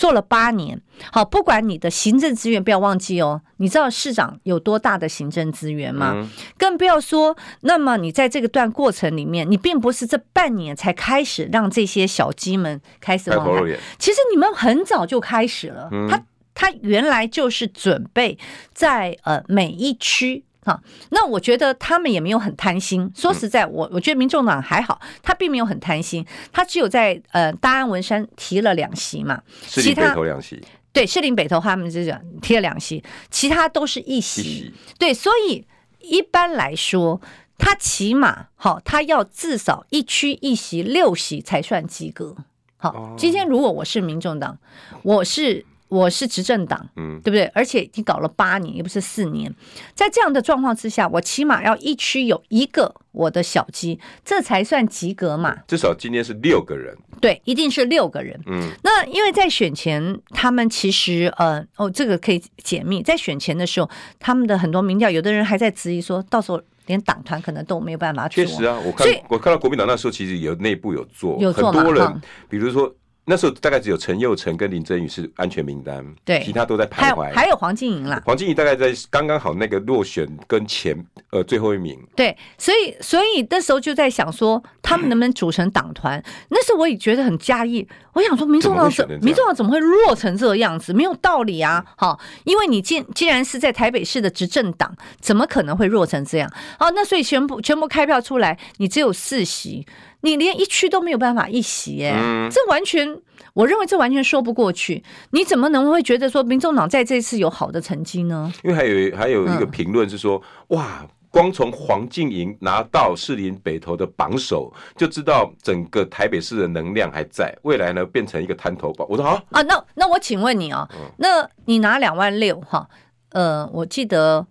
[0.00, 0.80] 做了八年，
[1.12, 6.12] 好，不管你的行政资源，不要忘记哦，你知道市长有多大的行政资源吗？
[6.14, 16.24] 嗯、更不要说，那么你在这个段过程里面，你并不是这半年才开始让这些小鸡们开始往来，其实你们很早就开始了，嗯、他。
[16.52, 18.36] 他原来就是准备
[18.74, 20.78] 在呃每一区哈，
[21.10, 23.10] 那我觉得他们也没有很贪心。
[23.14, 34.72] 说实在，我我觉得民众党还好，他并没有很贪心，他只有在呃大安文山提了两席嘛，其他两席对士林北投他们这种提了两席，其他都是一席。
[34.98, 35.66] 对，所以
[35.98, 37.20] 一般来说，
[37.56, 42.36] 他起码好，他要至少一区一席六席才算及格。
[42.76, 44.58] 好，今天如果我是民众党，
[45.02, 45.64] 我是。
[45.90, 47.44] 我是执政党，嗯，对不对？
[47.52, 49.52] 而且已经搞了八年，也不是四年，
[49.92, 55.58] 在这样的状况之下，我起码要一区有一个我的小鸡，这才算及格嘛。
[55.66, 58.40] 至少今天是六个人，对，一定是六个人。
[58.46, 68.44] 嗯，那因为在选前，他们其实呃，哦，这个可以解密，在选前的时候，他们的很多民调，有的人还在质疑说，到时候连党团可能都没有办法做。
[68.44, 72.94] 确实啊，我看我看到国民党那时候其实有内部有做，有做很多人，比如说。
[73.30, 77.32] 那时候大概只有陈佑成跟林真宇是安全名单，对，其他都在徘徊。
[77.32, 80.96] 还有黄静莹啦，黄静莹大概在刚刚好那个落选跟前
[81.30, 81.96] 呃最后一名。
[82.16, 86.18] 对，所以所以那时候就在想说，他们能不能组成党团？
[86.18, 90.92] 嗯、那时候我也觉得很讶异，我想说民众党怎民众党怎么会弱成这个样子？
[90.92, 91.84] 没有道理啊！
[91.96, 96.52] 好，因为你既既然是在台北市的执政党，怎么可能会弱成这样？
[96.80, 99.86] 好，那所以全部全部开票出来，你只有四席。
[100.22, 103.18] 你连一区都没有办法一席，哎，嗯、这完全，
[103.54, 105.02] 我认为这完全说不过去。
[105.30, 108.52] 你怎么能会觉得说民众党在这次有好的成绩呢？
[108.62, 119.06] 因为还有还有一个评论是说，嗯、哇，光从黄静莹拿到士林北投的榜首，就知道整个台北市的能量还在，未来呢变成一个滩头堡。
[119.08, 122.88] 我说好啊，那那我请问你啊，嗯、那你拿两万六哈？
[123.30, 124.46] 呃，我记得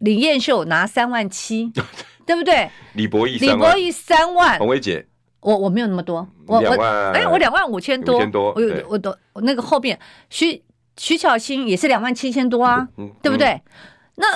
[0.00, 1.72] 李彦秀拿三万七。
[2.28, 2.70] 对不对？
[2.92, 4.58] 李博义，李博义三万。
[4.58, 5.06] 洪薇姐，
[5.40, 8.18] 我我没有那么多，我我哎，我两万五千多，
[8.54, 10.62] 我有我都那个后边徐
[10.98, 12.86] 徐巧芯也是两万七千多啊，
[13.22, 13.58] 对不对？
[14.16, 14.26] 那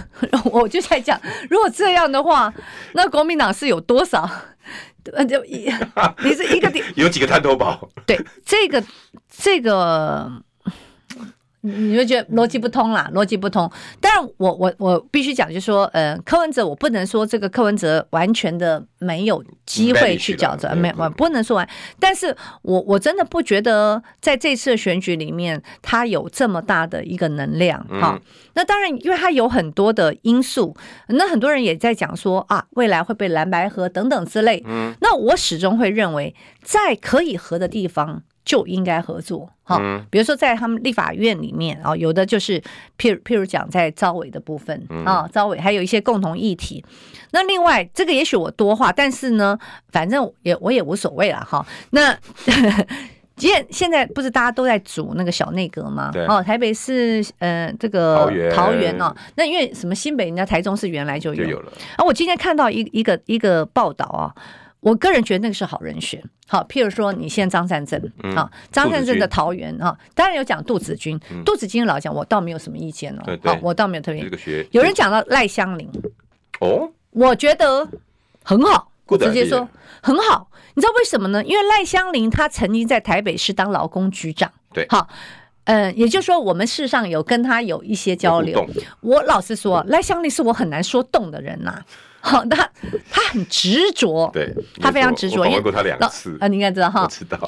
[0.50, 2.50] 我就在讲，如果这样的话，
[2.94, 4.26] 那国民党是有多少？
[5.28, 5.70] 就一
[6.24, 7.86] 你是一个点有几个探头堡？
[8.06, 8.82] 对，这个
[9.28, 10.42] 这个。
[11.66, 13.70] 你会觉得逻辑不通啦，逻辑不通。
[13.98, 21.66] 但我我我必须讲，就是说，呃，柯文哲，我不能说这个柯文哲完全的没有机会去角逐，没，我不能说完。
[21.98, 28.20] 但是我我真的不觉得在这次的选举里面，他有这么大的一个能量哈。
[28.52, 30.76] 那当然，因为他有很多的因素，
[31.08, 34.62] 那很多人也在讲说啊，未来会被蓝白合等等之类。
[34.66, 38.22] 嗯，那我始终会认为，在可以合的地方。
[38.44, 39.78] 就应该合作，哈，
[40.10, 42.60] 比如说在他们立法院里面啊，有的就是
[42.98, 46.84] 譬如譬如讲在招委的部分啊，招委还有一些共同议题。
[47.32, 49.58] 那另外这个也许我多话，但是呢，
[49.90, 51.66] 反正也我也无所谓了哈。
[51.90, 52.16] 那
[53.36, 56.12] 现 现在不是大家都在组那个小内阁吗？
[56.28, 61.72] 哦，台北市呃这个桃园桃园哦，那因为什么新北人家台中市原来就有，就有了。
[61.96, 64.30] 啊，我今天看到一一个一个报道啊，
[64.84, 66.22] 我个人觉得那个是好人选。
[66.46, 67.98] 好，譬如说你现在张善政
[68.36, 74.22] 啊，张善政的桃园啊，当然有讲杜子君，杜子君老讲我倒没有什么意见哦，好，我倒没有特别。
[74.72, 75.88] 有人讲到赖香林
[76.60, 77.88] 哦，我觉得
[78.42, 79.66] 很好，直接说
[80.02, 80.50] 很好。
[80.74, 81.42] 你知道为什么呢？
[81.44, 85.08] 因为赖香林他曾经在台北市当劳工局长，对，好，
[85.64, 88.68] 呃，也就是说我们事实上有跟他有一些交流。
[89.00, 91.86] 我老实说，赖香伶是我很难说动的人呐、啊。
[92.24, 92.68] 好，他
[93.10, 95.42] 他很执着，对，他非常执着。
[95.42, 97.02] 我问过他两次啊，你应该知道哈。
[97.02, 97.38] 我知道。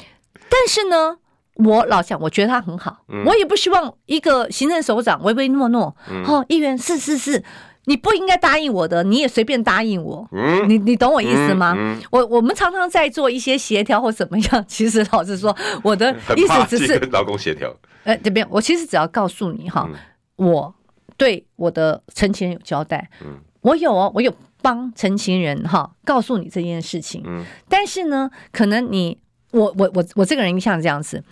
[0.49, 1.17] 但是呢，
[1.55, 7.43] 我老想，我觉得他很好，嗯、我也不希望一个行政首长唯唯诺诺，嗯、哦，议员是是是。
[7.89, 10.27] 你不应该答应我的，你也随便答应我。
[10.33, 11.73] 嗯，你你懂我意思吗？
[11.77, 14.63] 嗯嗯、我我们常常在做一些协调或怎么样。
[14.67, 17.73] 其实老实说，我的意思只是跟老公协调。
[18.03, 19.95] 呃，这边我其实只要告诉你哈，嗯、
[20.35, 20.75] 我
[21.15, 23.09] 对我的陈情人有交代。
[23.21, 24.29] 嗯，我有哦，我有
[24.61, 27.21] 帮陈情人哈告诉你这件事情。
[27.25, 29.17] 嗯，但是呢，可能你
[29.51, 31.23] 我我我我这个人像这样子，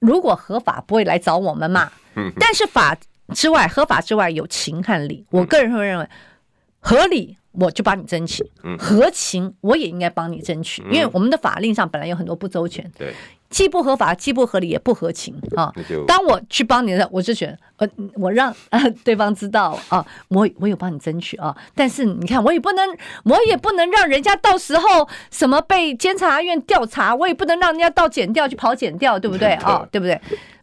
[0.00, 1.90] 如果合法不会来找我们嘛。
[2.16, 2.96] 嗯，但是法。
[3.32, 5.24] 之外，合法之外有情和理。
[5.30, 6.06] 我个人会认为，
[6.80, 8.44] 合理我就帮你争取，
[8.78, 12.90] 合情我也应该帮你争取，因为我们的法令上本来有很多不周全。
[12.98, 13.14] 对。
[13.52, 15.70] 既不合法，既不合理，也不合情啊！
[16.06, 21.54] 当我去帮你的，我就觉得，呃，我让呃 对方知道啊，我我有帮你争取啊。
[21.74, 22.88] 但是你看，我也不能，
[23.24, 29.86] 我也不能让人家到时候什么被监察院调查，我也不能让人家到检调去跑检调，对不对 啊？
[29.92, 30.18] 对不对？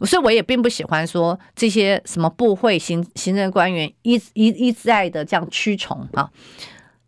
[0.07, 6.29] 所以我也并不喜欢说这些什么部会行行政官员一一一再的这样驱虫啊。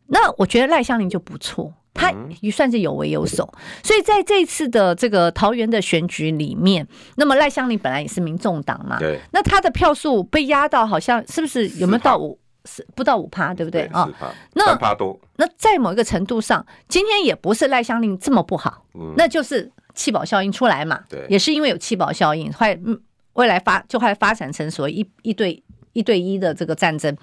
[0.08, 1.74] 那我觉得赖香林就不错。
[1.94, 3.48] 他也算是有为有守，
[3.84, 14.10] 所以在这一次的这个桃园的选举里面，那么赖香伶本来也是民众党嘛，对，那他的票数被压到好像是不是有没有到五，是不到五趴，对不对啊？
[14.54, 15.20] 那三趴多。
[15.36, 18.86] 那在某一个程度上，今天也不是赖香伶这么不好，
[19.18, 22.80] 那就是气保效应出来嘛，对，也是因为有气保效应，会
[23.34, 25.62] 未来发就会发展成所谓一一对。
[25.94, 27.16] 一对一的这个战争，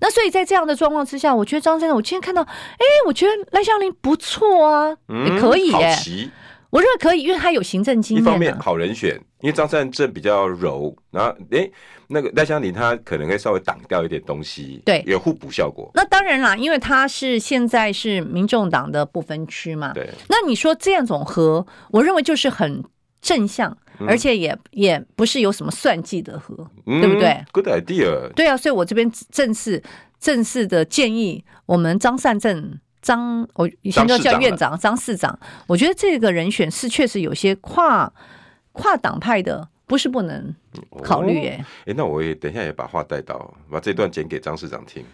[0.00, 6.30] 那所以在这样的状况之下，我觉得张先生，我今天看到，哎，我觉得赖香林不错啊，嗯、也可以耶，好奇
[6.70, 8.22] 我认为可以，因为他有行政经验。
[8.24, 11.70] 一方面好人选，因为张善政比较柔，然后哎，
[12.08, 15.88] 那个赖香林他可能会稍微挡掉一点东西，对，有互补效果。
[15.94, 20.10] 那当然啦，因为他是现在是民众党的不分区嘛，对。
[20.28, 22.82] 那你说这样总和，我认为就是很
[23.24, 23.76] 正向。
[24.08, 26.52] 而且也也不是有什么算计的和，
[26.84, 28.28] 嗯、对不对？Good idea。
[28.34, 29.80] 对啊，所以我这边正式
[30.18, 38.12] 正式的建议，我们张善政张，我以前都叫院长张市长，我觉得这个人选是确实有些跨
[38.72, 39.68] 跨党派的。
[39.94, 40.52] 不是不能
[41.04, 45.04] 考虑哎、欸，哎、哦，那我也等一下也把话带到，把这段剪给张市长听。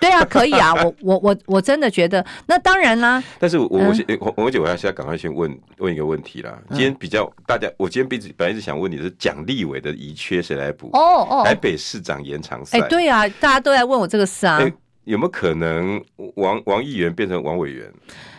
[0.00, 3.22] 对啊，可以啊， 我我我我真的觉得，那当然啦。
[3.38, 6.58] 但是我我先我我姐我要现在赶快先问问一个问题啦。
[6.70, 10.88] 今天比较大家，我今天本本来是想问你的是蒋立伟的遗缺谁来补？
[10.94, 12.78] 哦哦，台北市长延长赛。
[12.78, 14.58] 哎，对啊，大家都在问我这个事啊。
[15.04, 16.02] 有没有可能
[16.36, 17.92] 王王议员变成王委员？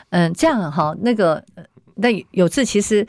[0.10, 1.44] 嗯，这样哈，那个
[1.94, 3.06] 那有次其实。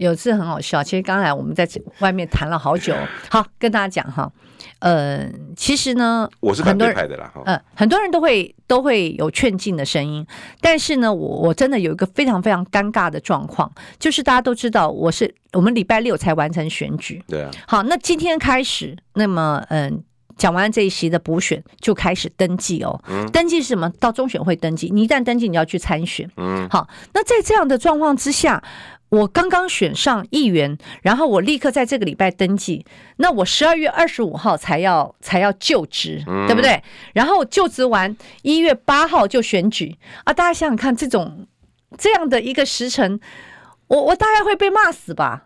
[0.00, 2.94] 有次很好笑，其实刚才我们在外面谈了好久。
[3.28, 4.32] 好，跟大家讲哈，
[4.78, 10.26] 呃，其实呢，我是反对派的啦，呃，很多人都会都会有劝进的声音，
[10.62, 20.02] 但是呢，我我真的有一个非常非常尴尬的状况，就是大家都知道我是我们礼拜六才完成选举，对啊，好，那今天开始，那么嗯，
[20.38, 23.90] 讲完这一席的补选就开始登记哦，嗯，登记是什么？
[24.00, 28.62] 到中选会登记，你一旦登记，你要去参选，嗯，好，那在这样的状况之下。
[29.10, 32.84] 我刚刚选上议员，然后我立刻在这个礼拜登记。
[33.16, 36.82] 那我十二月二十五号才要才要就职，嗯、对不对？
[37.12, 40.32] 然后就职完，一月八号就选举啊！
[40.32, 41.46] 大家想想看，这种
[41.98, 43.20] 这样的一个时辰，
[43.88, 45.44] 我我大概会被骂死吧？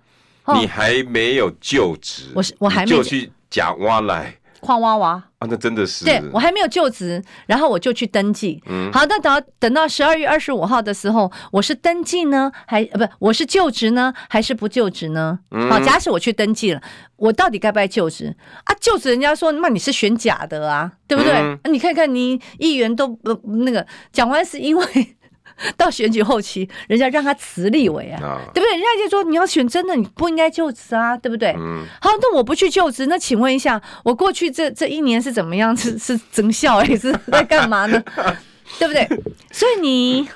[0.55, 4.35] 你还没有就职，我是我还没就去假挖来。
[4.61, 8.63] 矿挖挖啊，那真的是对，我还没有就职，然后我就去登记。
[8.67, 15.39] 嗯，好，那等到等到十二月二十五号的时候，我是登记呢，还呃不，我是就职呢，还是不就职呢？
[15.51, 16.81] 嗯，好，假使我去登记了，
[17.17, 18.35] 我到底该不该就职
[18.65, 18.75] 啊？
[18.81, 21.33] 就职人家说，那你是选假的啊，对不对？
[21.33, 23.35] 嗯，你看看你议员都不
[23.65, 25.14] 那个讲完是因为。
[25.77, 28.73] 到选举后期，人家让他辞立委啊，啊对不对？
[28.73, 31.55] 人家就说你要选真的，你不应该就职啊，对不对？
[31.59, 31.85] 嗯。
[32.01, 35.77] 好，那我不去就职，那请问一下，我过去这这一年是怎么样？
[35.77, 38.03] 是 是增效还是在干嘛呢？
[38.79, 39.07] 对不对？
[39.53, 40.29] 所以你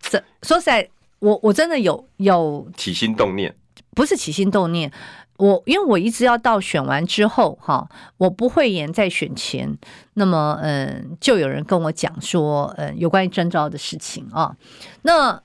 [0.00, 0.88] 这说实在，
[1.20, 3.54] 我我真的有有起心动念，
[3.94, 4.90] 不是起心动念。
[5.38, 9.76] 我因为我一直要到选完之后哈，我不会言在选前，
[10.14, 14.56] 那么嗯，就有人跟我讲说，嗯，有关于征召的事情啊。
[15.02, 15.42] 那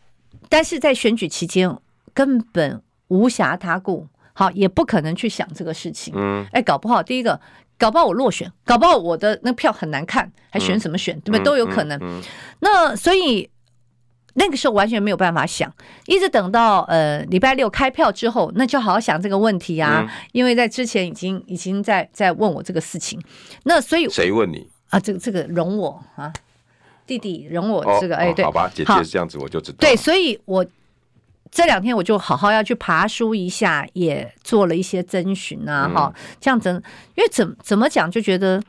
[0.49, 1.77] 但是在选举期间
[2.13, 6.13] 根本无暇他顾，好，也不可能去想这个事情。
[6.15, 7.39] 嗯，哎，搞不好第一个，
[7.77, 11.43] 搞不好我落选，搞不好我的那票很难看，还选什么选，对不对？
[11.43, 11.99] 都有可能。
[12.59, 13.49] 那所以。
[14.33, 15.69] 那个时候完全没有办法想，
[16.05, 20.05] 一直等到呃礼拜六开票之后，那就好好想这个问题啊。
[20.07, 23.21] 嗯、因为在之前已经已经在在问我这个事情，
[23.63, 24.99] 那所以谁问你啊？
[24.99, 26.31] 这个这个容我啊，
[27.05, 29.77] 弟弟容我这个、哦、哎对，好吧，姐姐是这样子，我就知道。
[29.79, 30.65] 对，所以我
[31.51, 36.69] 这两天我就好好要去爬书一下，也做了一些征询啊，哈、嗯，这样子，
[37.15, 38.61] 因为怎怎么讲就觉得。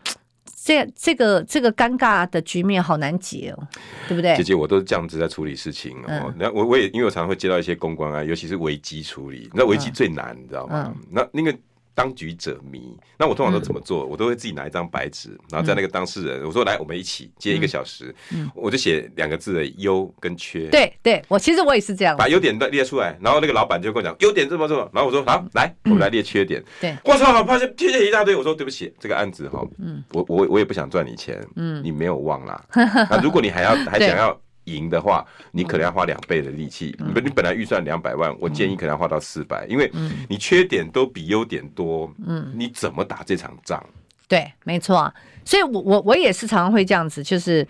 [0.65, 3.67] 这这个这个尴尬的局面好难解哦，
[4.07, 4.37] 对不对？
[4.37, 6.33] 姐姐，我都是这样子在处理事情哦。
[6.39, 10.95] 那、嗯、我我也因为我常常会接到一些公关啊，尤其是危机处理，那危机最难，嗯、你知道吗？
[10.95, 11.59] 嗯、那那个。
[11.95, 14.05] 当局者迷，那我通常都怎么做？
[14.05, 20.69] 嗯、我都会自己拿一张白纸，然后在那个当事人，嗯、我说来，我们一起接一个小时，嗯，我就写两个字的优跟缺。
[20.69, 26.61] 对对，我其实我也是这样，把优点列出来，然后那个老板就跟我讲优点这么这么，然后我说好，来，我们来列缺点。
[26.61, 32.65] 嗯、对，我操，好，发现缺点一大堆，我说对不起，这个案子哈，嗯，我我我也不想赚你钱，嗯，你没有忘啦，
[33.11, 34.39] 那如果你还要还想要。
[34.65, 36.95] 赢的话，你可能要花两倍的力气。
[36.99, 39.91] 你本你本来预算两百万，我建议可能要花到四百，因为
[40.29, 42.13] 你缺点都比优点多。
[42.25, 43.85] 嗯，你怎么打这场仗？
[44.29, 45.13] 对，没错。
[45.45, 47.67] 所以我我我也是常常会这样子，就是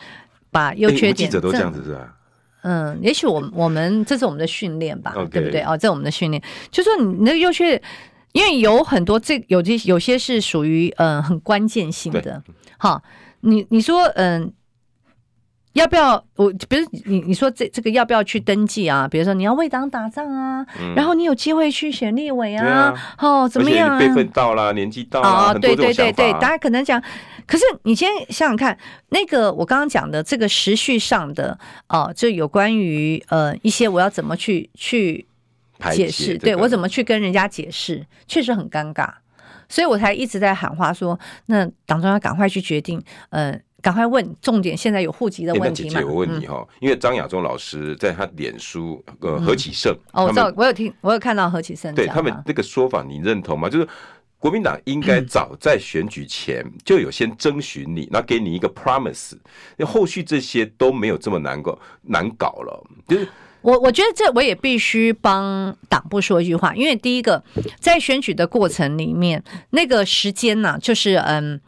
[0.50, 1.14] 把优缺点。
[1.14, 2.14] 记者都这样子是吧？
[2.62, 5.62] 嗯，也许我我们这是我们的训练吧，对不对？
[5.62, 7.80] 哦，这是我们的训练，就说你那个优缺，
[8.32, 12.42] 因为有很多这有些有些是属于嗯很关键性的。
[12.76, 13.02] 好，
[13.40, 14.52] 你你说嗯。
[15.74, 16.52] 要不要我？
[16.68, 19.08] 比如你你说这这个要不要去登记啊？
[19.08, 23.98] 比如说你要为党打仗啊，嗯、然后你有机会去选立委啊，啊哦，怎么样啊？
[23.98, 27.02] 辈分到了，年纪到了，哦，对对对对，大家可能讲，
[27.46, 28.76] 可是你先想想看，
[29.08, 31.58] 那个我刚刚讲的这个时序上的
[31.88, 35.26] 哦，就有关于呃一些我要怎么去去
[35.92, 39.08] 解释，对我怎么去跟人家解释，确实很尴尬，
[39.70, 43.60] 所以我才一直在喊话说，那党中央赶快去决定，嗯、呃。
[43.82, 45.88] 赶快问重点，现在有户籍的问题吗？
[45.88, 53.68] 欸、姐姐，我问你哈，因为张亚中老师在他脸书呃何启胜哦，我知道，我有听，我有看到何启胜，对他们那个说法，你认同吗？
[53.68, 53.88] 就是
[54.38, 59.32] 国民党应该 早在选举前就有先征询你，然后给你一个 promise，
[59.76, 62.86] 那后续这些都没有这么难搞难搞了。
[63.08, 63.26] 就是
[63.62, 67.42] 我我觉得这我也必须帮党部说一句话，因为第一个
[67.80, 71.60] 在选举的过程里面，那个时间呢、啊，就是嗯。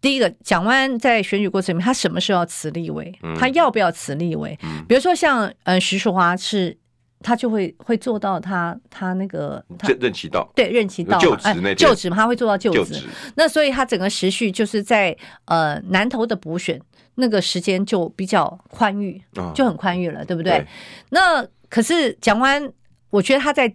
[0.00, 3.12] 第一个，蒋万在选举过程里面，他什么时候要辞立委？
[3.22, 4.58] 嗯、他要不要辞立委？
[4.62, 6.74] 嗯、比如说像呃徐淑华是，
[7.20, 12.78] 他就会会做到他他那个任任期到对任期到就职那、哎、就职他会做到就职。
[12.78, 16.80] 就职那所以他整个时序就是在呃南投的补选
[17.16, 20.52] 那个时间就比较宽裕，哦、就很宽裕了，对不对？
[20.52, 20.66] 对
[21.10, 22.72] 那可是蒋万，
[23.10, 23.70] 我觉得他在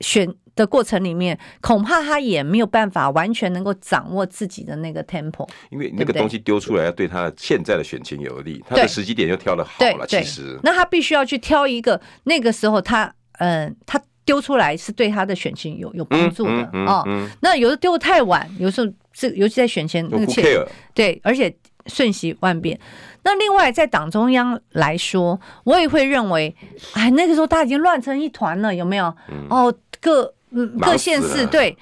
[0.00, 0.34] 选。
[0.58, 10.04] 的过程里面，恐怕他也没有办法完全能够掌握自己的那个 tempo，因为那个东西丢出来要对他现在的选情有利，他的时机点又挑的好了。
[10.08, 13.04] 其实，那他必须要去挑一个那个时候他，
[13.38, 17.28] 嗯、呃，他丢出来是对他的选情有有帮助的、嗯嗯嗯、哦。
[17.40, 21.54] 那有的丢得太晚，有时候这尤其在选前那个切，对，而且
[21.86, 22.78] 瞬息万变。
[23.22, 26.54] 那另外在党中央来说，我也会认为，
[26.94, 29.14] 哎，那个时候他已经乱成一团了，有没有？
[29.30, 30.34] 嗯、哦，各。
[30.50, 31.76] 嗯，各县市对，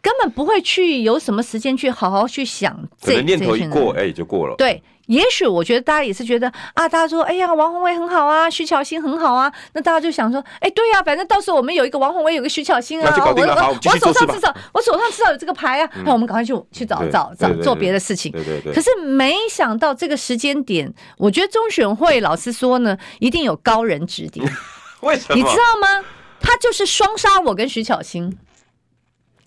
[0.00, 3.12] 根本不会去有什么时间去好好去想这。
[3.12, 4.54] 可能念头一过，哎，就过了。
[4.56, 18.32] 对，也许我觉得大家也是觉得啊，大家说，哎呀，王宏伟很好啊，徐巧芯很好啊，那大家就想说，哎，对呀、啊，反正到时候我们有一个王宏伟，有个徐巧芯啊，我我我手上至少我手上至少有这个牌啊，那、嗯、我们赶快去去找找找做别的事情。
[18.32, 18.72] 对对对。
[18.72, 24.46] 可是没想到这个时间点，我觉得中选会老师说呢，一定有高人指点。
[25.02, 25.34] 为什么？
[25.34, 26.04] 你知道吗？
[26.40, 28.36] 他就是双杀我跟徐巧芯，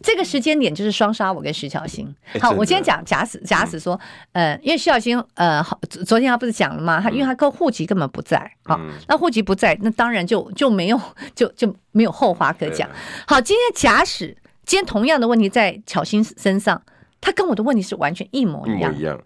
[0.01, 2.13] 这个时间点就是双杀我跟徐巧芯。
[2.41, 3.99] 好，我今天讲假使假使说，
[4.31, 5.63] 呃，因为徐巧芯，呃，
[6.05, 7.01] 昨天他不是讲了吗？
[7.01, 10.99] 他因为他跟户籍根本不在，好，那户籍不在，那当然就就没有
[11.35, 12.89] 就就没有后话可讲。
[13.27, 14.35] 好，今天假使
[14.65, 16.81] 今天同样的问题在巧芯身上，
[17.19, 19.21] 他跟我的问题是完全一模一样，一样，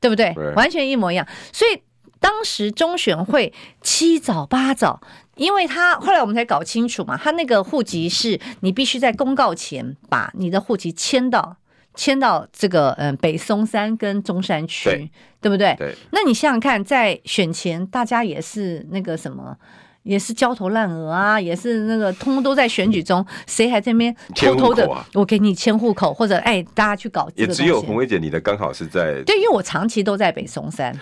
[0.00, 0.34] 对不对？
[0.54, 1.26] 完全一模一样。
[1.52, 1.82] 所以
[2.20, 5.00] 当时中选会七早八早。
[5.38, 11.56] 因为他后来我们才搞清楚嘛，他那个户籍是你必须在公告前把你的户籍迁到
[11.94, 15.10] 迁到这个嗯北松山跟中山区，对，
[15.40, 15.74] 对不对？
[15.78, 15.94] 对。
[16.10, 19.56] 那你想想看，在选前大家也是那个什么，
[20.04, 24.88] 也是焦头烂额啊，也是那个通通都在选举中，谁还在那边偷偷的？
[25.14, 27.28] 我给你迁户口，或者哎，大家去搞。
[27.34, 30.96] 也只有红薇姐，你的刚好是在对，因为我长期都在北松山。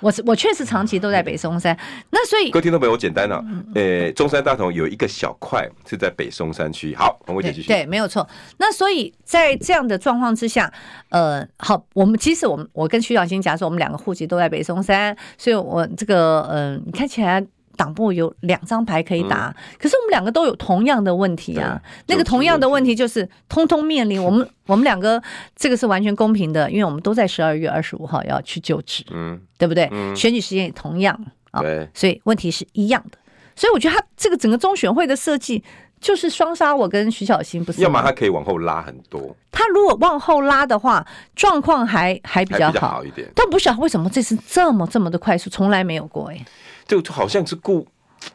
[0.00, 1.76] 我我确实长期都在北松山，
[2.10, 6.94] 那所以各位听众朋友，我简单了、啊，呃、欸，中山大同有一个小块是在北松山区。
[6.94, 7.66] 好，我们继续。
[7.66, 8.28] 对，没有错。
[8.58, 10.72] 那所以在这样的状况之下，
[11.08, 17.44] 呃，好，我们即使我们我跟徐小新假设我们两个户籍都在北松山，所以我这个嗯、呃，你看起来。
[17.76, 21.80] 党部有两张牌可以打，嗯、可是我们两个都有同样的问题啊。
[22.06, 25.22] 那个同样的问题就是，通通面临我们我们两个
[25.54, 29.88] 这个是完全公平的，因为我们都在十二月二十五号要去就职，嗯，对不对？
[29.92, 31.18] 嗯、选举时间也同样
[31.50, 33.18] 啊，对，所以问题是一样的。
[33.56, 35.62] 所以我觉得他这个整个中选会的设计
[36.00, 37.82] 就是双杀我跟徐小新不是？
[37.82, 41.06] 要么他可以往后拉很多，他如果往后拉的话，
[41.36, 43.28] 状况还还比较好，比较好一点。
[43.34, 46.44] 但不晓得为什么这次这么这么的快速，从来没有过哎、欸。
[46.86, 47.86] 就好像是故，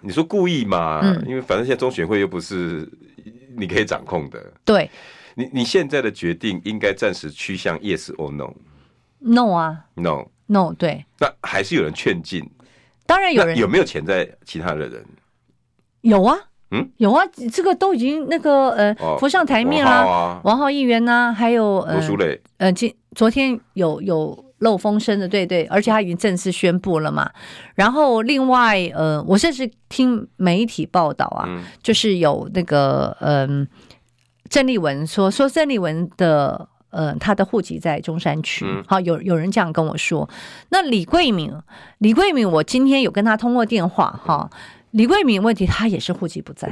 [0.01, 1.01] 你说故意嘛？
[1.03, 2.89] 嗯，因为反正现在中选会又不是
[3.55, 4.43] 你可以掌控的。
[4.65, 4.89] 对，
[5.35, 11.05] 你你现在的决定应该暂时趋向 yes or no？No 啊，no no 对。
[11.19, 12.43] 那还是有人劝进，
[13.05, 13.55] 当然有人。
[13.55, 15.05] 有没有潜在其他的人？
[16.01, 16.35] 有啊，
[16.71, 20.41] 嗯，有啊，这个都已经那个呃浮上台面啊。
[20.43, 24.45] 王浩议员呢，还有呃罗淑蕾，呃，今昨天有有。
[24.59, 27.31] 漏风声的，对对，而且他已经正式宣布了嘛。
[27.75, 33.67] 然后另外，呃，我甚至听媒体报道啊，嗯、就是有那个嗯、呃，
[34.49, 38.65] 郑丽文说说郑丽文的呃，他的户籍在中山区。
[38.67, 40.29] 嗯、好，有有人这样跟我说。
[40.69, 41.53] 那李桂敏，
[41.99, 44.49] 李桂敏，我今天有跟他通过电话哈。
[44.91, 46.67] 李桂敏问题，他也是户籍不在，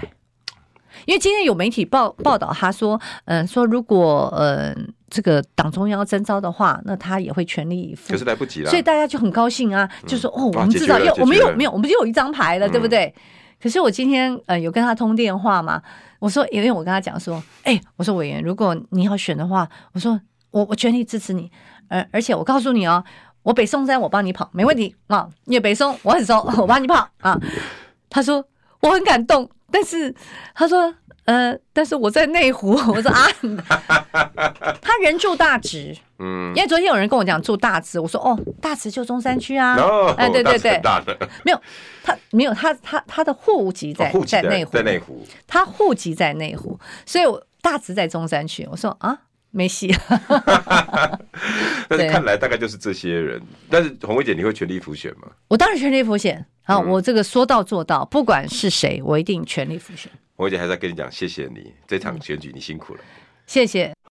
[1.05, 4.75] 因为今天有媒体报报道，他说，嗯、呃，说如果嗯。
[4.75, 8.11] 呃这个党中央征召的话，那他也会全力以赴。
[8.11, 13.13] 可是来不及了，所以大家就很高兴啊，嗯、就说哦，我们知道，又我们有没有，我们就有一张牌了，嗯、对不对？
[13.61, 15.81] 可是我今天呃有跟他通电话嘛，
[16.19, 20.19] 我说，因为我跟他讲说，哎，我说委员，如果你要选的话，我说
[20.51, 21.49] 我我全力支持你，
[21.87, 23.03] 而而且我告诉你哦，
[23.43, 27.39] 我北松山我帮你跑没问题啊，因为北松我很熟，我帮你跑啊。
[28.09, 28.45] 他说
[28.81, 30.13] 我很感动，但是
[30.53, 30.93] 他说。
[31.27, 33.27] 呃，但是我在内湖， 我说啊，
[34.81, 39.75] 他人住大直，嗯，因为昨天有人跟我讲住大直，我说哦，大直就中山区啊，
[40.17, 40.81] 哎，对对对，
[41.43, 41.61] 没有
[42.01, 49.19] 他没有他他他的户籍在在内湖，在内湖，他户籍在内湖，所以我大直在中山区，我说啊，
[49.51, 49.93] 没戏，
[51.89, 55.27] 但是看来大概就是这些人，但是红薇姐你会全力辅选吗？
[55.49, 60.09] 我当然全力辅选，好，我这个说到做到，不管是谁，我一定全力辅选。
[60.37, 63.01] 鸿薇姐还在跟你讲，谢谢你这场选举你辛苦了，
[63.47, 63.96] 谢谢。